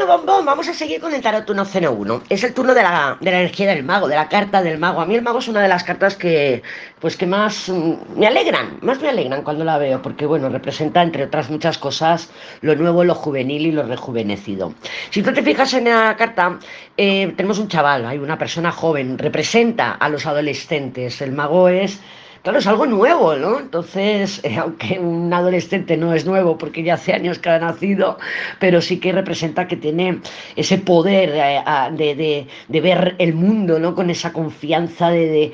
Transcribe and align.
Bueno, 0.00 0.16
Bombón, 0.16 0.46
vamos 0.46 0.66
a 0.66 0.72
seguir 0.72 0.98
con 0.98 1.12
el 1.12 1.20
Tarot 1.20 1.44
101. 1.44 2.22
Es 2.30 2.42
el 2.42 2.54
turno 2.54 2.72
de 2.72 2.82
la, 2.82 3.18
de 3.20 3.30
la, 3.30 3.40
energía 3.40 3.68
del 3.68 3.84
mago, 3.84 4.08
de 4.08 4.14
la 4.14 4.30
carta 4.30 4.62
del 4.62 4.78
mago. 4.78 5.02
A 5.02 5.04
mí 5.04 5.14
el 5.14 5.20
mago 5.20 5.40
es 5.40 5.48
una 5.48 5.60
de 5.60 5.68
las 5.68 5.84
cartas 5.84 6.16
que, 6.16 6.62
pues, 7.00 7.18
que 7.18 7.26
más 7.26 7.68
mm, 7.68 8.18
me 8.18 8.26
alegran, 8.26 8.78
más 8.80 8.98
me 9.02 9.10
alegran 9.10 9.42
cuando 9.42 9.62
la 9.62 9.76
veo, 9.76 10.00
porque, 10.00 10.24
bueno, 10.24 10.48
representa, 10.48 11.02
entre 11.02 11.24
otras 11.24 11.50
muchas 11.50 11.76
cosas, 11.76 12.30
lo 12.62 12.74
nuevo, 12.76 13.04
lo 13.04 13.14
juvenil 13.14 13.66
y 13.66 13.72
lo 13.72 13.82
rejuvenecido. 13.82 14.72
Si 15.10 15.22
tú 15.22 15.34
te 15.34 15.42
fijas 15.42 15.74
en 15.74 15.84
la 15.84 16.16
carta, 16.16 16.58
eh, 16.96 17.34
tenemos 17.36 17.58
un 17.58 17.68
chaval, 17.68 18.06
hay 18.06 18.16
una 18.16 18.38
persona 18.38 18.72
joven, 18.72 19.18
representa 19.18 19.92
a 19.92 20.08
los 20.08 20.24
adolescentes. 20.24 21.20
El 21.20 21.32
mago 21.32 21.68
es 21.68 22.00
claro, 22.42 22.58
es 22.58 22.66
algo 22.66 22.86
nuevo, 22.86 23.34
¿no? 23.36 23.58
Entonces, 23.58 24.40
eh, 24.44 24.56
aunque 24.56 24.98
un 24.98 25.32
adolescente 25.32 25.96
no 25.96 26.14
es 26.14 26.24
nuevo 26.26 26.58
porque 26.58 26.82
ya 26.82 26.94
hace 26.94 27.12
años 27.12 27.38
que 27.38 27.50
ha 27.50 27.58
nacido, 27.58 28.18
pero 28.58 28.80
sí 28.80 28.98
que 28.98 29.12
representa 29.12 29.68
que 29.68 29.76
tiene 29.76 30.20
ese 30.56 30.78
poder 30.78 31.32
eh, 31.34 32.46
de, 32.68 32.80
ver 32.80 33.16
el 33.18 33.34
mundo, 33.34 33.78
¿no? 33.78 33.94
Con 33.94 34.10
esa 34.10 34.32
confianza 34.32 35.10
de, 35.10 35.52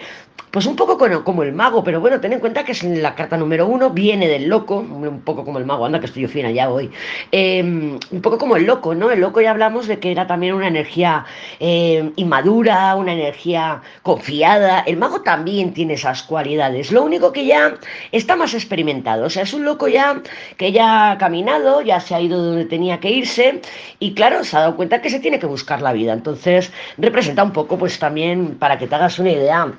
pues 0.56 0.65
un 0.65 0.75
poco 0.75 0.97
como, 1.23 1.42
el 1.42 1.53
mago, 1.53 1.84
pero 1.84 2.01
bueno, 2.01 2.19
ten 2.19 2.33
en 2.33 2.41
cuenta 2.41 2.65
que 2.65 2.73
es 2.73 2.83
la 2.83 3.15
carta 3.15 3.37
número 3.37 3.67
uno, 3.67 3.91
viene 3.91 4.27
del 4.27 4.48
loco, 4.48 4.78
un 4.78 5.20
poco 5.20 5.45
como 5.45 5.59
el 5.59 5.67
mago, 5.67 5.84
anda 5.84 6.01
que 6.01 6.06
estoy 6.06 6.23
yo 6.23 6.28
fina 6.28 6.51
ya 6.51 6.70
hoy, 6.70 6.91
em, 7.31 7.98
un 8.11 8.23
poco 8.23 8.39
como 8.39 8.56
el 8.56 8.65
loco, 8.65 8.95
¿no? 8.95 9.11
El 9.11 9.20
loco 9.20 9.43
ya 9.43 9.51
hablamos 9.51 9.87
de 9.87 9.98
que 9.98 10.11
era 10.11 10.27
también 10.27 10.55
una 10.55 10.69
energía 10.69 11.27
em, 11.61 12.11
inmadura, 12.17 12.97
una 12.97 13.12
energía 13.12 13.83
confiada, 14.03 14.81
el 14.81 14.97
mago 14.97 15.20
también 15.20 15.75
tiene 15.75 15.93
esas 15.93 16.23
cualidades, 16.23 16.91
lo 16.91 17.03
único 17.03 17.33
que 17.33 17.45
ya 17.45 17.75
está 18.11 18.34
más 18.34 18.55
experimentado, 18.55 19.27
o 19.27 19.31
sea, 19.31 19.43
es 19.43 19.53
un 19.53 19.62
loco 19.65 19.89
ya 19.89 20.23
que 20.56 20.73
ya 20.73 21.11
ha 21.11 21.19
caminado, 21.19 21.83
ya 21.83 22.00
se 22.00 22.15
ha 22.15 22.21
ido 22.23 22.43
donde 22.43 22.65
tenía 22.65 22.98
que 22.98 23.11
irse 23.11 23.61
y 23.98 24.15
claro, 24.15 24.43
se 24.43 24.56
ha 24.56 24.61
dado 24.61 24.77
cuenta 24.77 25.03
que 25.03 25.11
se 25.11 25.21
tiene 25.21 25.39
que 25.39 25.47
buscar 25.47 25.83
la 25.83 25.93
vida, 25.93 26.15
entonces 26.15 26.73
representa 26.97 27.45
un 27.45 27.53
poco 27.53 27.77
pues 27.77 27.98
también, 27.98 28.56
para 28.59 28.78
que 28.78 28.87
te 28.87 28.95
hagas 28.95 29.19
una 29.19 29.33
idea, 29.33 29.71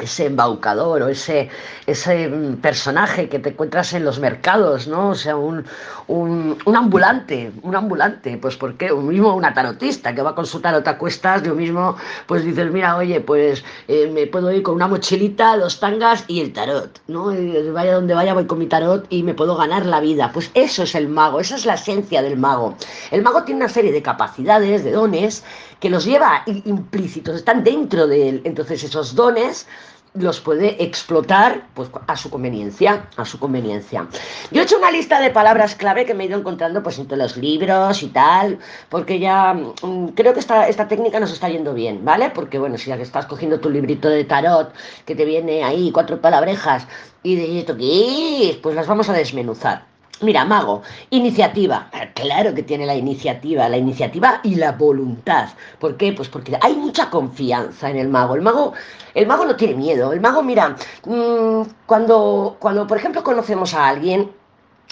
ese 0.00 0.26
embaucador 0.26 1.02
o 1.02 1.08
ese, 1.08 1.48
ese 1.86 2.28
personaje 2.60 3.28
que 3.28 3.38
te 3.38 3.50
encuentras 3.50 3.92
en 3.92 4.04
los 4.04 4.18
mercados, 4.18 4.88
¿no? 4.88 5.10
O 5.10 5.14
sea, 5.14 5.36
un, 5.36 5.64
un, 6.08 6.58
ambulante, 6.74 7.52
un 7.62 7.76
ambulante, 7.76 8.36
pues 8.38 8.56
porque 8.56 8.92
un 8.92 9.06
mismo 9.06 9.34
una 9.34 9.54
tarotista 9.54 10.14
que 10.14 10.22
va 10.22 10.34
con 10.34 10.46
su 10.46 10.60
tarot 10.60 10.86
a 10.88 10.98
cuestas, 10.98 11.46
lo 11.46 11.54
mismo, 11.54 11.96
pues 12.26 12.44
dices, 12.44 12.72
mira, 12.72 12.96
oye, 12.96 13.20
pues 13.20 13.64
eh, 13.86 14.10
me 14.12 14.26
puedo 14.26 14.50
ir 14.52 14.64
con 14.64 14.74
una 14.74 14.88
mochilita, 14.88 15.56
dos 15.56 15.78
tangas 15.78 16.24
y 16.26 16.40
el 16.40 16.52
tarot, 16.52 17.00
¿no? 17.06 17.26
vaya 17.72 17.94
donde 17.94 18.14
vaya 18.14 18.34
voy 18.34 18.46
con 18.46 18.58
mi 18.58 18.66
tarot 18.66 19.06
y 19.10 19.22
me 19.22 19.34
puedo 19.34 19.56
ganar 19.56 19.86
la 19.86 20.00
vida. 20.00 20.30
Pues 20.32 20.50
eso 20.54 20.82
es 20.82 20.94
el 20.96 21.08
mago, 21.08 21.38
esa 21.38 21.54
es 21.54 21.66
la 21.66 21.74
esencia 21.74 22.20
del 22.20 22.36
mago. 22.36 22.74
El 23.12 23.22
mago 23.22 23.44
tiene 23.44 23.60
una 23.60 23.68
serie 23.68 23.92
de 23.92 24.02
capacidades, 24.02 24.82
de 24.82 24.90
dones, 24.90 25.44
que 25.84 25.90
los 25.90 26.06
lleva 26.06 26.44
implícitos, 26.46 27.36
están 27.36 27.62
dentro 27.62 28.06
de 28.06 28.30
él. 28.30 28.40
Entonces 28.44 28.82
esos 28.84 29.14
dones 29.14 29.66
los 30.14 30.40
puede 30.40 30.82
explotar 30.82 31.66
pues, 31.74 31.90
a 32.06 32.16
su 32.16 32.30
conveniencia, 32.30 33.10
a 33.18 33.26
su 33.26 33.38
conveniencia. 33.38 34.06
Yo 34.50 34.62
he 34.62 34.64
hecho 34.64 34.78
una 34.78 34.90
lista 34.90 35.20
de 35.20 35.28
palabras 35.28 35.74
clave 35.74 36.06
que 36.06 36.14
me 36.14 36.24
he 36.24 36.26
ido 36.28 36.38
encontrando 36.38 36.82
pues 36.82 36.98
entre 36.98 37.18
los 37.18 37.36
libros 37.36 38.02
y 38.02 38.08
tal, 38.08 38.60
porque 38.88 39.18
ya 39.18 39.52
mm, 39.52 40.12
creo 40.14 40.32
que 40.32 40.40
esta, 40.40 40.68
esta 40.68 40.88
técnica 40.88 41.20
nos 41.20 41.32
está 41.34 41.50
yendo 41.50 41.74
bien, 41.74 42.02
¿vale? 42.02 42.30
Porque 42.30 42.58
bueno, 42.58 42.78
si 42.78 42.88
ya 42.88 42.94
estás 42.94 43.26
cogiendo 43.26 43.60
tu 43.60 43.68
librito 43.68 44.08
de 44.08 44.24
tarot, 44.24 44.72
que 45.04 45.14
te 45.14 45.26
viene 45.26 45.64
ahí 45.64 45.92
cuatro 45.92 46.18
palabrejas 46.18 46.86
y 47.22 47.36
de 47.36 47.58
esto 47.58 47.76
pues 48.62 48.74
las 48.74 48.86
vamos 48.86 49.10
a 49.10 49.12
desmenuzar. 49.12 49.93
Mira, 50.20 50.44
mago, 50.44 50.82
iniciativa. 51.10 51.88
Ah, 51.92 52.06
claro 52.14 52.54
que 52.54 52.62
tiene 52.62 52.86
la 52.86 52.94
iniciativa, 52.94 53.68
la 53.68 53.76
iniciativa 53.76 54.40
y 54.44 54.54
la 54.54 54.72
voluntad. 54.72 55.48
¿Por 55.80 55.96
qué? 55.96 56.12
Pues 56.12 56.28
porque 56.28 56.56
hay 56.60 56.74
mucha 56.74 57.10
confianza 57.10 57.90
en 57.90 57.96
el 57.96 58.08
mago. 58.08 58.34
El 58.36 58.42
mago, 58.42 58.74
el 59.14 59.26
mago 59.26 59.44
no 59.44 59.56
tiene 59.56 59.74
miedo. 59.74 60.12
El 60.12 60.20
mago, 60.20 60.42
mira, 60.42 60.76
mm, 61.04 61.62
cuando, 61.86 62.56
cuando 62.60 62.86
por 62.86 62.96
ejemplo 62.98 63.24
conocemos 63.24 63.74
a 63.74 63.88
alguien 63.88 64.30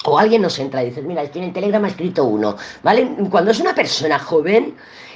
o 0.05 0.19
alguien 0.19 0.43
nos 0.43 0.59
entra 0.59 0.83
y 0.83 0.87
dice, 0.87 1.03
mira, 1.03 1.25
tiene 1.31 1.49
el 1.49 1.53
telegrama 1.53 1.89
escrito 1.89 2.25
uno, 2.25 2.57
¿vale? 2.83 3.17
Cuando 3.31 3.53
es 3.53 3.61
una 3.61 3.75
persona 3.75 4.19
joven, 4.19 4.75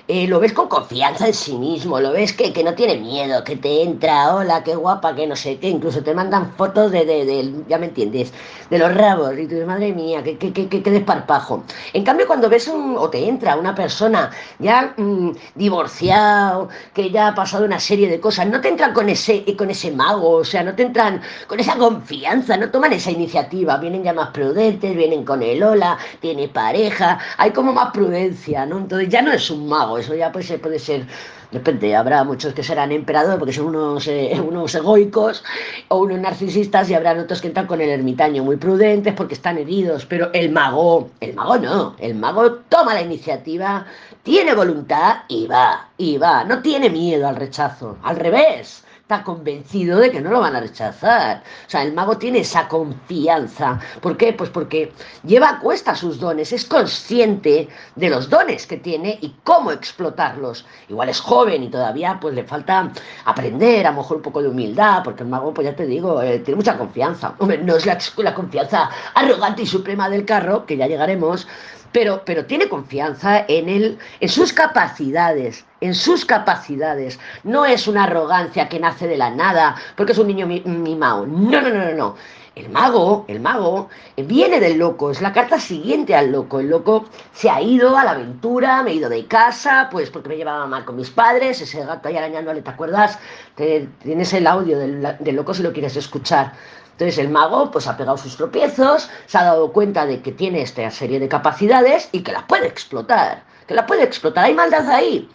eh, 0.09 0.28
lo 0.28 0.39
ves 0.39 0.53
con 0.53 0.69
confianza 0.69 1.27
en 1.27 1.34
sí 1.34 1.56
mismo, 1.59 1.99
lo 1.99 2.12
ves 2.12 2.33
que, 2.33 2.53
que, 2.53 2.62
no 2.62 2.75
tiene 2.75 2.97
miedo, 2.97 3.43
que 3.43 3.56
te 3.56 3.83
entra, 3.83 4.37
hola, 4.37 4.62
qué 4.62 4.77
guapa, 4.77 5.17
que 5.17 5.27
no 5.27 5.34
sé 5.34 5.59
qué, 5.59 5.69
incluso 5.69 6.00
te 6.03 6.15
mandan 6.15 6.53
fotos 6.56 6.93
de, 6.93 7.05
de, 7.05 7.65
ya 7.69 7.77
me 7.78 7.87
entiendes, 7.87 8.33
de 8.71 8.78
los 8.78 8.94
rabos, 8.94 9.33
y 9.33 9.47
tú 9.47 9.55
dices, 9.55 9.67
madre 9.67 9.93
mía, 9.93 10.22
qué, 10.22 10.39
qué, 10.39 10.53
qué, 10.53 10.69
qué 10.69 10.91
desparpajo. 10.91 11.65
En 11.93 12.05
cambio, 12.05 12.28
cuando 12.28 12.49
ves 12.49 12.69
un, 12.69 12.97
o 12.97 13.11
te 13.11 13.28
entra 13.28 13.56
una 13.56 13.75
persona 13.75 14.31
ya 14.61 14.94
mm, 14.97 15.31
divorciado, 15.56 16.69
que 16.94 17.11
ya 17.11 17.28
ha 17.28 17.34
pasado 17.34 17.65
una 17.65 17.81
serie 17.81 18.09
de 18.09 18.21
cosas, 18.21 18.47
no 18.47 18.61
te 18.61 18.69
entran 18.69 18.93
con 18.93 19.09
ese, 19.09 19.44
con 19.56 19.71
ese 19.71 19.91
mago, 19.91 20.31
o 20.37 20.44
sea, 20.44 20.62
no 20.62 20.75
te 20.77 20.84
entran 20.84 21.21
con 21.49 21.59
esa 21.59 21.77
confianza, 21.77 22.56
no 22.56 22.71
toman 22.71 22.93
esa 22.93 23.11
iniciativa, 23.11 23.77
vienen 23.78 24.05
ya 24.05 24.12
más 24.12 24.28
prudentes, 24.31 24.94
vienen 24.94 25.25
con 25.25 25.43
el 25.43 25.62
hola, 25.65 25.99
tiene 26.21 26.47
pareja, 26.47 27.19
hay 27.38 27.50
como 27.50 27.73
más 27.73 27.91
prudencia, 27.91 28.67
¿no? 28.67 28.78
Entonces 28.78 29.09
ya 29.09 29.21
no 29.21 29.33
es 29.33 29.50
un 29.50 29.69
mago 29.69 29.96
eso 29.99 30.15
ya 30.15 30.33
pues 30.33 30.53
puede 30.61 30.79
ser, 30.79 31.07
depende, 31.51 31.95
habrá 31.95 32.25
muchos 32.25 32.55
que 32.55 32.62
serán 32.62 32.93
emperador 32.93 33.39
porque 33.39 33.53
son 33.53 33.67
unos, 33.67 34.07
eh, 34.09 34.41
unos 34.47 34.75
egoicos 34.75 35.45
o 35.89 35.99
unos 35.99 36.19
narcisistas 36.19 36.91
y 36.91 36.95
habrá 36.95 37.12
otros 37.12 37.41
que 37.41 37.49
entran 37.49 37.67
con 37.67 37.81
el 37.81 37.91
ermitaño 37.91 38.43
muy 38.45 38.56
prudentes 38.56 39.15
porque 39.15 39.35
están 39.35 39.59
heridos, 39.59 40.06
pero 40.06 40.31
el 40.33 40.51
mago, 40.51 41.11
el 41.21 41.35
mago 41.35 41.59
no, 41.59 41.97
el 41.99 42.15
mago 42.15 42.53
toma 42.69 42.95
la 42.95 43.03
iniciativa, 43.03 43.87
tiene 44.23 44.55
voluntad 44.55 45.25
y 45.29 45.47
va, 45.47 45.89
y 45.99 46.19
va, 46.19 46.45
no 46.45 46.62
tiene 46.62 46.91
miedo 46.91 47.29
al 47.29 47.37
rechazo, 47.37 47.99
al 48.03 48.17
revés 48.17 48.86
está 49.06 49.22
convencido 49.22 50.00
de 50.00 50.11
que 50.11 50.21
no 50.21 50.31
lo 50.31 50.41
van 50.41 50.56
a 50.56 50.61
rechazar. 50.61 51.44
O 51.65 51.71
sea, 51.71 51.83
el 51.84 51.93
mago 51.93 52.19
tiene 52.19 52.41
esa 52.41 52.67
confianza. 52.67 53.78
¿Por 54.00 54.17
qué? 54.17 54.33
Pues 54.33 54.50
porque 54.50 54.93
lleva 55.22 55.49
a 55.49 55.61
cuesta 55.61 55.94
sus 55.94 56.19
dones, 56.19 56.53
es 56.53 56.65
consciente 56.65 57.69
de 57.94 58.11
los 58.11 58.28
dones 58.28 58.67
que 58.67 58.78
tiene 58.78 59.17
y 59.22 59.37
cómo 59.44 59.71
explotarlos. 59.71 60.67
Igual 60.89 61.09
es 61.09 61.21
joven 61.21 61.62
y 61.62 61.69
todavía 61.69 62.19
pues 62.21 62.34
le 62.34 62.43
falta 62.43 62.91
aprender, 63.27 63.87
a 63.87 63.93
lo 63.93 63.99
mejor 63.99 64.17
un 64.17 64.25
poco 64.25 64.43
de 64.43 64.49
humildad, 64.49 65.05
porque 65.05 65.23
el 65.23 65.28
mago, 65.28 65.55
pues 65.55 65.69
ya 65.69 65.77
te 65.77 65.87
digo, 65.87 66.21
eh, 66.21 66.41
tiene 66.41 66.56
mucha 66.56 66.77
confianza. 66.77 67.37
Hombre, 67.38 67.59
no 67.59 67.77
es 67.77 67.87
la, 67.87 67.97
la 68.17 68.34
confianza 68.34 68.91
arrogante 69.15 69.62
y 69.62 69.67
suprema 69.67 70.11
del 70.11 70.25
carro, 70.25 70.67
que 70.67 70.77
ya 70.77 70.88
llegaremos, 70.88 71.47
pero, 71.93 72.23
pero 72.25 72.44
tiene 72.44 72.69
confianza 72.69 73.44
en, 73.47 73.69
él, 73.69 73.99
en 74.19 74.28
sus 74.28 74.53
capacidades, 74.53 75.65
en 75.87 75.95
sus 75.95 76.25
capacidades. 76.25 77.19
No 77.45 77.65
es 77.65 77.89
una 77.89 78.05
arrogancia 78.05 78.69
que 78.69 78.81
nace 78.81 79.07
de 79.07 79.17
la 79.17 79.31
nada, 79.31 79.77
porque 79.97 80.13
es 80.13 80.19
un 80.19 80.27
niño 80.27 80.47
mimado. 80.47 81.27
No, 81.27 81.61
no, 81.61 81.71
no, 81.71 81.85
no, 81.85 81.93
no. 81.93 82.17
El 82.57 82.71
mago, 82.71 83.27
el 83.29 83.39
mago, 83.39 83.91
viene 84.17 84.61
del 84.61 84.79
loco, 84.79 85.11
es 85.11 85.21
la 85.21 85.35
carta 85.35 85.61
siguiente 85.61 86.15
al 86.15 86.33
loco. 86.33 86.59
El 86.59 86.71
loco 86.71 87.05
se 87.35 87.51
ha 87.51 87.61
ido 87.61 87.99
a 87.99 88.05
la 88.05 88.13
aventura, 88.13 88.83
me 88.83 88.93
he 88.93 88.95
ido 88.95 89.11
de 89.11 89.27
casa, 89.27 89.88
pues 89.93 90.09
porque 90.09 90.31
me 90.31 90.38
llevaba 90.38 90.67
mal 90.67 90.87
con 90.87 90.97
mis 90.97 91.11
padres, 91.11 91.61
ese 91.61 91.85
gato 91.85 92.09
ahí 92.09 92.17
arañándole, 92.17 92.62
¿te 92.62 92.71
acuerdas? 92.71 93.19
tienes 93.55 94.32
el 94.32 94.47
audio 94.47 94.79
del, 94.79 95.37
loco 95.37 95.53
si 95.53 95.62
lo 95.62 95.75
quieres 95.75 95.97
escuchar. 95.97 96.55
Entonces 96.93 97.19
el 97.19 97.29
mago 97.29 97.71
pues 97.71 97.87
ha 97.89 97.97
pegado 97.99 98.17
sus 98.17 98.39
tropiezos, 98.39 99.11
se 99.27 99.37
ha 99.37 99.44
dado 99.44 99.71
cuenta 99.71 100.06
de 100.06 100.23
que 100.23 100.32
tiene 100.32 100.62
esta 100.62 100.91
serie 100.91 101.21
de 101.21 101.29
capacidades 101.29 102.09
y 102.12 102.23
que 102.23 102.32
las 102.32 102.44
puede 102.44 102.69
explotar, 102.69 103.43
que 103.67 103.75
las 103.75 103.85
puede 103.85 104.03
explotar. 104.03 104.47
¿Hay 104.47 104.55
maldad 104.55 104.89
ahí? 104.89 105.29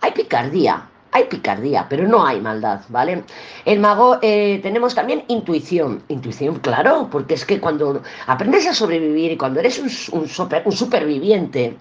Hay 0.00 0.12
picardía, 0.12 0.88
hay 1.12 1.24
picardía, 1.24 1.86
pero 1.88 2.06
no 2.06 2.24
hay 2.26 2.40
maldad, 2.40 2.80
¿vale? 2.88 3.24
El 3.64 3.80
mago 3.80 4.18
eh, 4.22 4.60
tenemos 4.62 4.94
también 4.94 5.24
intuición, 5.28 6.02
intuición, 6.08 6.60
claro, 6.60 7.08
porque 7.10 7.34
es 7.34 7.44
que 7.44 7.60
cuando 7.60 8.02
aprendes 8.26 8.66
a 8.66 8.74
sobrevivir 8.74 9.32
y 9.32 9.36
cuando 9.36 9.60
eres 9.60 9.78
un, 9.78 9.90
un 10.12 10.72
superviviente, 10.72 11.76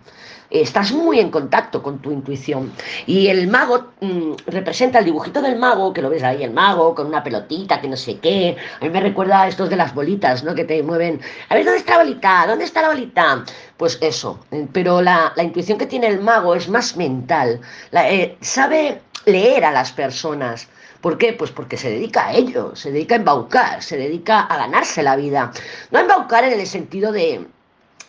estás 0.49 0.91
muy 0.91 1.19
en 1.19 1.29
contacto 1.29 1.83
con 1.83 1.99
tu 1.99 2.11
intuición. 2.11 2.71
Y 3.05 3.27
el 3.27 3.47
mago 3.47 3.87
mm, 4.01 4.33
representa 4.47 4.99
el 4.99 5.05
dibujito 5.05 5.41
del 5.41 5.57
mago, 5.57 5.93
que 5.93 6.01
lo 6.01 6.09
ves 6.09 6.23
ahí, 6.23 6.43
el 6.43 6.51
mago 6.51 6.95
con 6.95 7.07
una 7.07 7.23
pelotita, 7.23 7.81
que 7.81 7.87
no 7.87 7.97
sé 7.97 8.19
qué. 8.19 8.55
A 8.79 8.83
mí 8.83 8.89
me 8.89 9.01
recuerda 9.01 9.43
a 9.43 9.47
estos 9.47 9.69
de 9.69 9.75
las 9.75 9.93
bolitas, 9.93 10.43
¿no? 10.43 10.55
Que 10.55 10.65
te 10.65 10.81
mueven. 10.83 11.19
A 11.49 11.55
ver, 11.55 11.65
¿dónde 11.65 11.79
está 11.79 11.97
la 11.97 12.03
bolita? 12.03 12.45
¿Dónde 12.47 12.65
está 12.65 12.81
la 12.81 12.89
bolita? 12.89 13.43
Pues 13.77 13.97
eso. 14.01 14.39
Pero 14.71 15.01
la, 15.01 15.33
intuición 15.41 15.77
que 15.77 15.85
tiene 15.85 16.07
el 16.07 16.21
mago 16.21 16.55
es 16.55 16.69
más 16.69 16.95
mental. 16.97 17.61
Eh, 17.91 18.37
sabe 18.41 19.01
leer 19.25 19.65
a 19.65 19.71
las 19.71 19.91
personas. 19.91 20.67
¿Por 21.01 21.17
qué? 21.17 21.33
Pues 21.33 21.51
porque 21.51 21.77
se 21.77 21.91
dedica 21.91 22.27
a 22.27 22.33
ello, 22.33 22.75
se 22.75 22.91
dedica 22.91 23.15
a 23.15 23.19
embaucar, 23.19 23.83
se 23.83 23.97
dedica 23.97 24.41
a 24.41 24.57
ganarse 24.57 25.03
la 25.03 25.15
vida. 25.15 25.51
No 25.91 25.99
a 25.99 26.01
embaucar 26.01 26.43
en 26.43 26.59
el 26.59 26.65
sentido 26.65 27.11
de, 27.11 27.47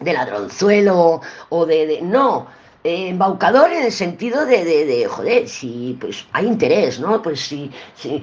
de 0.00 0.12
ladronzuelo 0.12 1.20
o 1.49 1.67
de, 1.67 1.87
de 1.87 2.02
no, 2.02 2.46
embaucador 2.88 3.73
en 3.73 3.85
el 3.85 3.93
sentido 3.93 4.46
de, 4.46 4.64
de, 4.64 5.06
joder, 5.06 5.49
si 5.49 5.96
pues 6.00 6.26
hay 6.32 6.46
interés, 6.46 7.00
¿no? 7.00 7.23
Pues 7.23 7.40
si, 7.40 7.70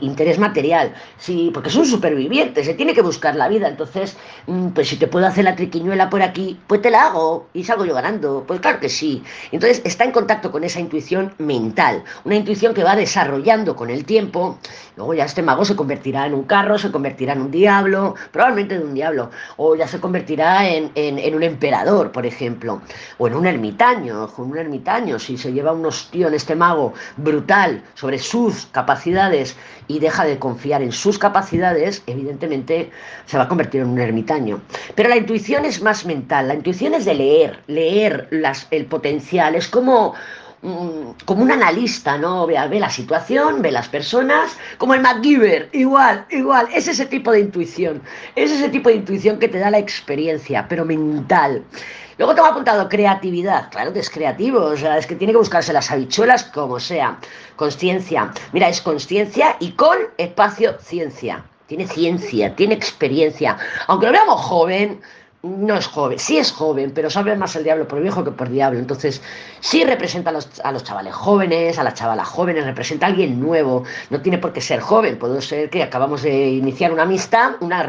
interés 0.01 0.39
material, 0.39 0.93
si, 1.17 1.51
porque 1.53 1.69
es 1.69 1.75
un 1.75 1.85
superviviente, 1.85 2.63
se 2.63 2.73
tiene 2.73 2.93
que 2.93 3.01
buscar 3.01 3.35
la 3.35 3.47
vida, 3.47 3.67
entonces, 3.67 4.15
mm, 4.47 4.69
pues 4.69 4.87
si 4.87 4.97
te 4.97 5.07
puedo 5.07 5.27
hacer 5.27 5.43
la 5.43 5.55
triquiñuela 5.55 6.09
por 6.09 6.21
aquí, 6.21 6.59
pues 6.67 6.81
te 6.81 6.89
la 6.89 7.07
hago 7.07 7.47
y 7.53 7.63
salgo 7.63 7.85
yo 7.85 7.93
ganando, 7.93 8.43
pues 8.47 8.59
claro 8.59 8.79
que 8.79 8.89
sí. 8.89 9.23
Entonces 9.51 9.81
está 9.83 10.03
en 10.05 10.11
contacto 10.11 10.51
con 10.51 10.63
esa 10.63 10.79
intuición 10.79 11.33
mental, 11.37 12.03
una 12.23 12.35
intuición 12.35 12.73
que 12.73 12.83
va 12.83 12.95
desarrollando 12.95 13.75
con 13.75 13.89
el 13.89 14.05
tiempo, 14.05 14.57
luego 14.95 15.13
ya 15.13 15.25
este 15.25 15.41
mago 15.41 15.65
se 15.65 15.75
convertirá 15.75 16.25
en 16.25 16.33
un 16.33 16.43
carro, 16.43 16.77
se 16.77 16.91
convertirá 16.91 17.33
en 17.33 17.41
un 17.41 17.51
diablo, 17.51 18.15
probablemente 18.31 18.75
en 18.75 18.83
un 18.83 18.93
diablo, 18.93 19.31
o 19.57 19.75
ya 19.75 19.87
se 19.87 19.99
convertirá 19.99 20.69
en, 20.69 20.91
en 20.95 21.35
un 21.35 21.43
emperador, 21.43 22.11
por 22.11 22.25
ejemplo, 22.25 22.81
o 23.17 23.27
en 23.27 23.35
un 23.35 23.45
ermitaño, 23.45 24.29
un 24.45 24.54
ermitaño, 24.57 25.19
si 25.19 25.37
se 25.37 25.53
lleva 25.53 25.71
un 25.71 25.85
ostión 25.85 26.33
este 26.33 26.55
mago 26.55 26.93
brutal 27.17 27.83
sobre 27.93 28.19
sus 28.19 28.67
capacidades 28.67 29.55
y 29.87 29.99
deja 29.99 30.25
de 30.25 30.39
confiar 30.39 30.81
en 30.81 30.91
sus 30.91 31.19
capacidades, 31.19 32.03
evidentemente 32.07 32.91
se 33.25 33.37
va 33.37 33.43
a 33.43 33.47
convertir 33.47 33.81
en 33.81 33.89
un 33.89 33.99
ermitaño. 33.99 34.61
Pero 34.95 35.09
la 35.09 35.17
intuición 35.17 35.65
es 35.65 35.81
más 35.81 36.05
mental, 36.05 36.47
la 36.47 36.55
intuición 36.55 36.93
es 36.93 37.05
de 37.05 37.13
leer, 37.13 37.59
leer 37.67 38.27
las, 38.31 38.67
el 38.71 38.85
potencial, 38.85 39.55
es 39.55 39.67
como 39.67 40.13
mm, 40.61 41.23
como 41.25 41.43
un 41.43 41.51
analista, 41.51 42.17
¿no? 42.17 42.47
Ve, 42.47 42.57
ve, 42.69 42.79
la 42.79 42.89
situación, 42.89 43.61
ve 43.61 43.71
las 43.71 43.89
personas, 43.89 44.57
como 44.77 44.93
el 44.93 45.01
MacGyver, 45.01 45.69
igual, 45.73 46.25
igual, 46.31 46.67
es 46.73 46.87
ese 46.87 47.05
tipo 47.05 47.31
de 47.31 47.41
intuición, 47.41 48.01
es 48.35 48.51
ese 48.51 48.69
tipo 48.69 48.89
de 48.89 48.95
intuición 48.95 49.37
que 49.37 49.47
te 49.47 49.59
da 49.59 49.69
la 49.69 49.79
experiencia, 49.79 50.65
pero 50.67 50.85
mental. 50.85 51.63
Luego 52.17 52.33
tengo 52.33 52.47
apuntado 52.47 52.87
creatividad. 52.87 53.69
Claro 53.71 53.91
que 53.91 53.99
es 53.99 54.09
creativo, 54.09 54.61
o 54.61 54.77
sea, 54.77 54.97
es 54.97 55.05
que 55.05 55.15
tiene 55.15 55.33
que 55.33 55.39
buscarse 55.39 55.73
las 55.73 55.91
habichuelas 55.91 56.43
como 56.45 56.79
sea. 56.79 57.17
Consciencia. 57.55 58.31
Mira, 58.53 58.69
es 58.69 58.81
consciencia 58.81 59.57
y 59.59 59.71
con 59.71 59.97
espacio 60.17 60.77
ciencia. 60.79 61.43
Tiene 61.67 61.87
ciencia, 61.87 62.55
tiene 62.55 62.75
experiencia. 62.75 63.57
Aunque 63.87 64.05
lo 64.05 64.11
veamos 64.11 64.39
joven, 64.39 65.01
no 65.45 65.77
es 65.77 65.87
joven, 65.87 66.17
sí 66.17 66.37
es 66.37 66.51
joven, 66.51 66.91
pero 66.93 67.09
sabe 67.09 67.35
más 67.35 67.55
el 67.55 67.63
diablo 67.63 67.87
por 67.87 68.01
viejo 68.01 68.23
que 68.23 68.31
por 68.31 68.49
diablo. 68.49 68.79
Entonces, 68.79 69.21
sí 69.59 69.83
representa 69.83 70.31
a 70.31 70.33
los, 70.33 70.59
a 70.63 70.71
los, 70.71 70.83
chavales 70.83 71.13
jóvenes, 71.13 71.77
a 71.77 71.83
las 71.83 71.93
chavalas 71.93 72.27
jóvenes, 72.27 72.65
representa 72.65 73.05
a 73.05 73.09
alguien 73.09 73.39
nuevo. 73.39 73.83
No 74.09 74.21
tiene 74.21 74.37
por 74.37 74.53
qué 74.53 74.61
ser 74.61 74.79
joven, 74.79 75.17
puede 75.19 75.41
ser 75.41 75.69
que 75.69 75.83
acabamos 75.83 76.23
de 76.23 76.49
iniciar 76.49 76.91
una 76.91 77.03
amistad, 77.03 77.53
una 77.59 77.87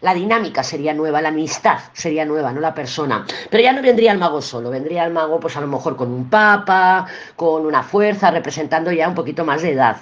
la 0.00 0.14
dinámica 0.14 0.62
sería 0.62 0.92
nueva, 0.92 1.22
la 1.22 1.28
amistad 1.28 1.78
sería 1.92 2.24
nueva, 2.24 2.52
no 2.52 2.60
la 2.60 2.74
persona. 2.74 3.24
Pero 3.50 3.62
ya 3.62 3.72
no 3.72 3.82
vendría 3.82 4.12
el 4.12 4.18
mago 4.18 4.42
solo, 4.42 4.70
vendría 4.70 5.04
el 5.04 5.12
mago, 5.12 5.38
pues 5.40 5.56
a 5.56 5.60
lo 5.60 5.68
mejor 5.68 5.96
con 5.96 6.10
un 6.10 6.28
papa, 6.28 7.06
con 7.36 7.64
una 7.64 7.82
fuerza, 7.82 8.30
representando 8.30 8.90
ya 8.90 9.08
un 9.08 9.14
poquito 9.14 9.44
más 9.44 9.62
de 9.62 9.72
edad. 9.72 9.96